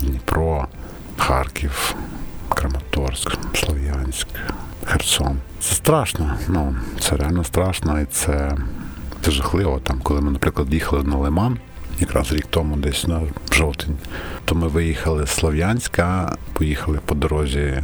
Дніпро, 0.00 0.68
Харків, 1.16 1.94
Краматорськ, 2.48 3.38
Слов'янськ. 3.54 4.28
Херсон. 4.84 5.38
Це 5.60 5.74
страшно. 5.74 6.36
Ну 6.48 6.76
це 7.00 7.16
реально 7.16 7.44
страшно, 7.44 8.00
і 8.00 8.04
це, 8.04 8.56
це 9.22 9.30
жахливо. 9.30 9.80
Там, 9.82 10.00
коли 10.02 10.20
ми, 10.20 10.30
наприклад, 10.30 10.74
їхали 10.74 11.02
на 11.02 11.16
Лиман. 11.16 11.58
Якраз 12.02 12.32
рік 12.32 12.46
тому, 12.50 12.76
десь 12.76 13.06
на 13.06 13.22
жовтень, 13.52 13.96
то 14.44 14.54
ми 14.54 14.68
виїхали 14.68 15.26
з 15.26 15.30
Слов'янська, 15.30 16.36
поїхали 16.52 16.98
по 17.04 17.14
дорозі 17.14 17.82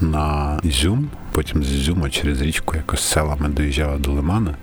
на 0.00 0.58
Ізюм, 0.62 1.08
потім 1.32 1.64
з 1.64 1.72
Ізюма 1.72 2.10
через 2.10 2.40
річку 2.40 2.76
якось 2.76 3.00
селами 3.00 3.48
доїжджали 3.48 3.98
до 3.98 4.12
Лимана. 4.12 4.54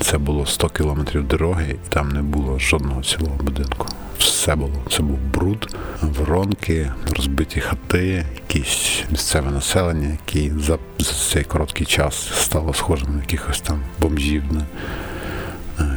Це 0.00 0.18
було 0.18 0.46
100 0.46 0.68
кілометрів 0.68 1.28
дороги, 1.28 1.66
і 1.70 1.88
там 1.88 2.08
не 2.08 2.22
було 2.22 2.58
жодного 2.58 3.02
цілого 3.02 3.36
будинку. 3.36 3.86
Все 4.18 4.56
було. 4.56 4.82
Це 4.90 5.02
був 5.02 5.18
бруд, 5.18 5.76
воронки, 6.02 6.92
розбиті 7.16 7.60
хати, 7.60 8.26
якісь 8.34 9.02
місцеве 9.10 9.50
населення, 9.50 10.08
які 10.08 10.52
за, 10.60 10.78
за 10.98 11.12
цей 11.12 11.44
короткий 11.44 11.86
час 11.86 12.30
стало 12.34 12.74
схожим 12.74 13.14
на 13.14 13.20
якихось 13.20 13.60
там 13.60 13.80
бомжів. 13.98 14.42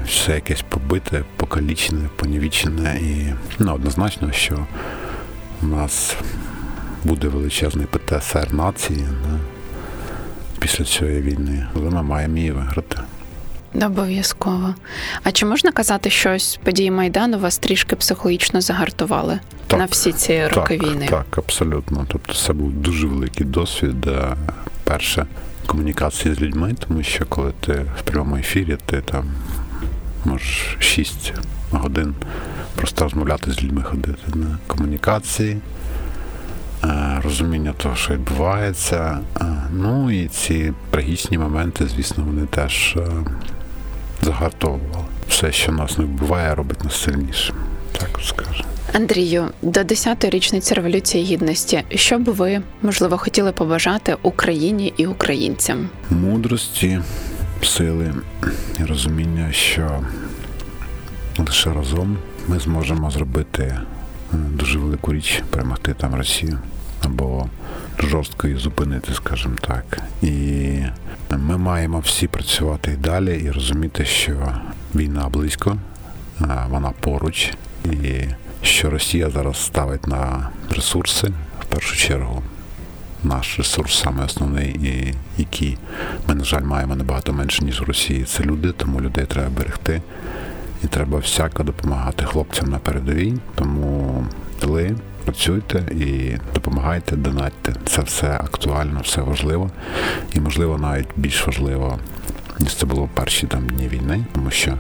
Все 0.06 0.32
якесь 0.32 0.64
побите, 0.70 1.24
покалічене, 1.36 2.10
понівічене 2.16 3.00
і 3.02 3.34
ну, 3.60 3.74
однозначно, 3.74 4.32
що 4.32 4.68
у 5.62 5.66
нас 5.66 6.16
буде 7.04 7.28
величезний 7.28 7.86
ПТСР 7.86 8.54
нації 8.54 9.00
не? 9.00 9.40
після 10.60 10.86
цієї 10.86 11.22
війни, 11.22 11.68
але 11.76 11.90
ми 11.90 12.04
маємо 12.04 12.38
її 12.38 12.52
виграти. 12.52 12.98
Обов'язково. 13.82 14.76
А 15.24 15.32
чи 15.32 15.46
можна 15.46 15.72
казати, 15.72 16.10
що 16.10 16.34
ось 16.34 16.60
події 16.64 16.92
Майдану 16.92 17.40
вас 17.40 17.58
трішки 17.58 17.96
психологічно 17.96 18.62
загартували 18.62 19.40
так, 19.68 19.80
на 19.80 19.86
всі 19.86 20.12
ці 20.12 20.48
роки 20.48 20.78
так, 20.78 20.88
війни? 20.88 21.08
Так, 21.10 21.38
абсолютно. 21.38 22.06
Тобто, 22.08 22.34
це 22.34 22.54
був 22.54 22.74
дуже 22.74 23.08
великий 23.08 23.46
досвід. 23.46 24.08
Перше 24.84 25.26
комунікації 25.66 26.36
з 26.36 26.42
людьми, 26.42 26.76
тому 26.88 27.04
що 27.04 27.26
коли 27.26 27.52
ти 27.60 27.86
в 28.00 28.02
прямому 28.02 28.36
ефірі, 28.36 28.78
ти 28.86 29.02
там 29.02 29.26
можеш 30.26 30.78
6 30.80 31.34
годин 31.72 32.16
просто 32.76 33.04
розмовляти 33.04 33.52
з 33.52 33.64
людьми, 33.64 33.84
ходити 33.84 34.36
на 34.36 34.58
комунікації. 34.68 35.58
Е, 36.84 37.22
розуміння 37.24 37.74
того, 37.78 37.96
що 37.96 38.14
відбувається. 38.14 39.20
Е, 39.42 39.46
ну 39.74 40.12
і 40.12 40.28
ці 40.28 40.74
трагічні 40.92 41.38
моменти, 41.38 41.88
звісно, 41.88 42.24
вони 42.24 42.46
теж 42.46 42.96
е, 42.98 43.08
загартовували. 44.22 45.06
Все, 45.30 45.52
що 45.52 45.72
нас 45.72 45.98
не 45.98 46.06
вбиває, 46.06 46.56
робить 46.56 46.84
нас 46.84 47.02
сильнішим. 47.02 47.56
Так 48.00 48.20
скажу. 48.26 48.64
Андрію, 48.94 49.46
до 49.62 49.80
10-ї 49.80 50.30
річниці 50.30 50.74
Революції 50.74 51.24
Гідності, 51.24 51.84
що 51.90 52.20
б 52.20 52.24
ви, 52.24 52.62
можливо, 52.82 53.18
хотіли 53.18 53.52
побажати 53.52 54.18
Україні 54.22 54.94
і 54.98 55.06
українцям? 55.08 55.90
Мудрості, 56.10 57.02
сили 57.66 58.14
і 58.80 58.84
розуміння, 58.84 59.52
що 59.52 60.00
лише 61.38 61.74
разом 61.74 62.18
ми 62.48 62.60
зможемо 62.60 63.12
зробити 63.12 63.80
дуже 64.32 64.80
велику 64.80 65.14
річ 65.14 65.44
перемогти 65.50 65.94
там 65.94 66.16
Росію 66.16 66.60
або 67.04 67.50
жорстко 68.00 68.48
її 68.48 68.60
зупинити, 68.60 69.14
скажімо 69.14 69.56
так. 69.62 70.02
І 70.22 70.80
ми 71.38 71.58
маємо 71.58 72.00
всі 72.00 72.28
працювати 72.28 72.92
і 72.92 72.96
далі 72.98 73.42
і 73.46 73.52
розуміти, 73.52 74.06
що 74.06 74.54
війна 74.96 75.30
близько, 75.30 75.78
вона 76.70 76.92
поруч, 77.00 77.54
і 77.86 78.26
що 78.62 78.90
Росія 78.90 79.30
зараз 79.30 79.58
ставить 79.58 80.08
на 80.08 80.50
ресурси 80.70 81.32
в 81.62 81.66
першу 81.66 81.96
чергу. 81.96 82.44
Наш 83.24 83.58
ресурс 83.58 84.00
саме 84.00 84.26
основний, 84.26 84.70
і 84.70 85.14
який 85.38 85.78
ми, 86.28 86.36
на 86.36 86.44
жаль, 86.44 86.62
маємо 86.62 86.96
набагато 86.96 87.34
менше, 87.34 87.66
ніж 87.66 87.82
в 87.82 87.84
Росії. 87.84 88.24
Це 88.24 88.44
люди, 88.44 88.72
тому 88.72 89.02
людей 89.02 89.26
треба 89.26 89.50
берегти. 89.50 90.02
І 90.84 90.88
треба 90.88 91.18
всяко 91.18 91.64
допомагати 91.64 92.26
хлопцям 92.26 92.70
на 92.70 92.78
передовій. 92.78 93.34
Тому 93.56 94.26
ви 94.62 94.96
працюйте 95.26 95.84
і 95.92 96.38
допомагайте, 96.54 97.16
донатьте. 97.16 97.74
Це 97.86 98.02
все 98.02 98.28
актуально, 98.28 99.02
все 99.04 99.22
важливо. 99.22 99.72
І, 100.34 100.40
можливо, 100.40 100.78
навіть 100.78 101.08
більш 101.16 101.48
важливо, 101.48 102.00
ніж 102.60 102.76
це 102.76 102.86
було 102.86 103.04
в 103.04 103.10
перші 103.10 103.48
там 103.48 103.70
дні 103.70 103.88
війни, 103.88 104.26
тому 104.34 104.52
що 104.52 104.74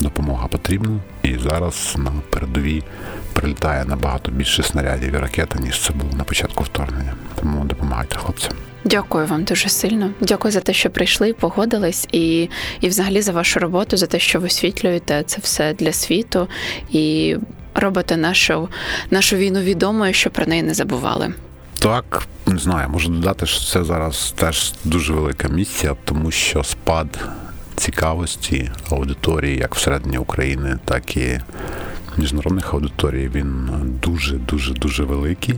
допомога 0.00 0.46
потрібна. 0.46 0.98
І 1.22 1.38
зараз 1.38 1.94
на 1.98 2.12
передовій 2.30 2.82
прилітає 3.32 3.84
набагато 3.84 4.32
більше 4.32 4.62
снарядів 4.62 5.14
і 5.14 5.18
ракет, 5.18 5.60
ніж 5.60 5.80
це 5.80 5.92
було 5.92 6.10
на 6.16 6.24
початку 6.24 6.64
вторгнення. 6.64 7.14
Тому 7.44 7.64
допомагайте 7.64 8.16
хлопцям. 8.16 8.52
Дякую 8.84 9.26
вам 9.26 9.44
дуже 9.44 9.68
сильно. 9.68 10.10
Дякую 10.20 10.52
за 10.52 10.60
те, 10.60 10.72
що 10.72 10.90
прийшли, 10.90 11.32
погодились, 11.32 12.08
і 12.12 12.48
і 12.80 12.88
взагалі 12.88 13.20
за 13.22 13.32
вашу 13.32 13.60
роботу, 13.60 13.96
за 13.96 14.06
те, 14.06 14.18
що 14.18 14.40
висвітлюєте 14.40 15.22
це 15.26 15.38
все 15.42 15.74
для 15.74 15.92
світу 15.92 16.48
і 16.90 17.36
робите 17.74 18.16
нашу 18.16 18.68
нашу 19.10 19.36
війну 19.36 19.60
відомою, 19.60 20.14
щоб 20.14 20.32
про 20.32 20.46
неї 20.46 20.62
не 20.62 20.74
забували. 20.74 21.34
Так, 21.78 22.22
не 22.46 22.58
знаю, 22.58 22.88
можу 22.88 23.08
додати, 23.08 23.46
що 23.46 23.60
це 23.60 23.84
зараз 23.84 24.34
теж 24.36 24.74
дуже 24.84 25.12
велика 25.12 25.48
місія, 25.48 25.96
тому 26.04 26.30
що 26.30 26.64
спад 26.64 27.28
цікавості 27.76 28.70
аудиторії, 28.90 29.56
як 29.58 29.74
всередині 29.74 30.18
України, 30.18 30.78
так 30.84 31.16
і 31.16 31.40
міжнародних 32.16 32.74
аудиторій, 32.74 33.30
він 33.34 33.70
дуже 34.02 34.36
дуже 34.36 34.74
дуже 34.74 35.04
великий 35.04 35.54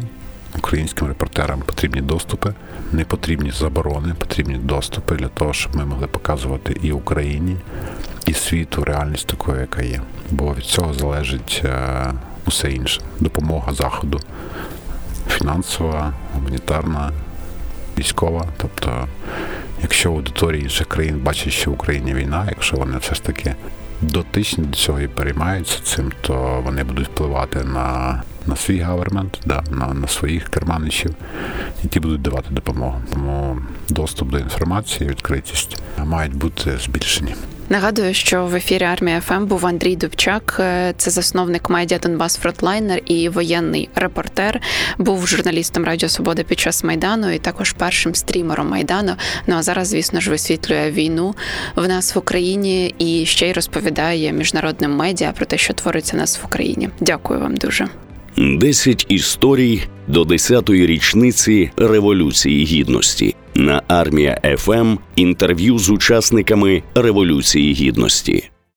українським 0.59 1.09
репортерам 1.09 1.61
потрібні 1.61 2.01
доступи, 2.01 2.55
не 2.93 3.05
потрібні 3.05 3.51
заборони, 3.51 4.15
потрібні 4.19 4.55
доступи 4.55 5.17
для 5.17 5.29
того, 5.29 5.53
щоб 5.53 5.77
ми 5.77 5.85
могли 5.85 6.07
показувати 6.07 6.77
і 6.83 6.93
Україні, 6.93 7.57
і 8.27 8.33
світу 8.33 8.85
реальність 8.85 9.27
такою, 9.27 9.61
яка 9.61 9.83
є. 9.83 10.01
Бо 10.31 10.55
від 10.55 10.65
цього 10.65 10.95
залежить 10.95 11.63
е, 11.65 12.13
усе 12.47 12.73
інше. 12.73 13.01
Допомога 13.21 13.73
заходу, 13.75 14.21
фінансова, 15.29 16.13
гуманітарна, 16.35 17.13
військова. 17.99 18.45
Тобто, 18.57 19.09
якщо 19.83 20.13
аудиторії 20.13 20.63
інших 20.63 20.87
країн 20.87 21.19
бачать, 21.19 21.53
що 21.53 21.71
в 21.71 21.75
Україні 21.75 22.15
війна, 22.15 22.47
якщо 22.49 22.77
вони 22.77 22.99
все 22.99 23.15
ж 23.15 23.23
таки 23.23 23.55
дотичні 24.03 24.65
до 24.65 24.77
цього 24.77 25.01
і 25.01 25.09
переймаються 25.09 25.81
цим, 25.83 26.13
то 26.21 26.63
вони 26.65 26.85
будуть 26.85 27.07
впливати 27.07 27.65
на 27.65 28.23
на 28.47 28.57
свій 28.57 28.79
гавермент, 28.79 29.41
да, 29.47 29.65
на 29.71 29.95
на 29.95 30.09
своїх 30.09 30.49
керманичів, 30.49 31.15
які 31.83 32.01
будуть 32.01 32.23
давати 32.23 32.47
допомогу. 32.51 33.03
Тому 33.13 33.59
доступ 33.89 34.31
до 34.31 34.39
інформації, 34.39 35.11
відкритість 35.11 35.83
мають 36.05 36.35
бути 36.35 36.79
збільшені. 36.79 37.35
Нагадую, 37.69 38.15
що 38.15 38.47
в 38.47 38.55
ефірі 38.55 38.85
армія 38.85 39.21
ФМ 39.21 39.47
був 39.47 39.67
Андрій 39.67 39.97
Дубчак, 39.97 40.57
е, 40.61 40.95
це 40.97 41.11
засновник 41.11 41.71
медіа 41.71 41.99
Донбас 41.99 42.37
Фронтлайнер 42.37 43.01
і 43.07 43.29
воєнний 43.29 43.89
репортер. 43.95 44.61
Був 44.99 45.27
журналістом 45.27 45.85
Радіо 45.85 46.09
Свобода 46.09 46.43
під 46.43 46.61
час 46.61 46.85
майдану 46.85 47.31
і 47.31 47.39
також 47.39 47.73
першим 47.73 48.15
стрімером 48.15 48.69
майдану. 48.69 49.13
Ну 49.47 49.57
а 49.57 49.63
зараз, 49.63 49.89
звісно 49.89 50.21
ж, 50.21 50.31
висвітлює 50.31 50.91
війну 50.91 51.35
в 51.77 51.89
нас 51.89 52.15
в 52.15 52.19
Україні 52.19 52.95
і 52.99 53.27
ще 53.27 53.49
й 53.49 53.53
розповідає 53.53 54.33
міжнародним 54.33 54.97
медіа 54.97 55.33
про 55.33 55.47
те, 55.47 55.59
що 55.59 55.75
твориться 55.75 56.17
нас 56.17 56.39
в 56.43 56.47
Україні. 56.47 56.89
Дякую 57.01 57.41
вам 57.41 57.57
дуже. 57.57 57.89
10 58.37 59.07
історій 59.09 59.83
до 60.09 60.23
10-ї 60.23 60.87
річниці 60.87 61.71
Революції 61.77 62.65
Гідності 62.65 63.35
на 63.55 63.83
армія 63.89 64.57
ФМ 64.59 64.97
інтерв'ю 65.17 65.79
з 65.79 65.91
учасниками 65.91 66.83
Революції 66.95 67.73
Гідності. 67.73 68.51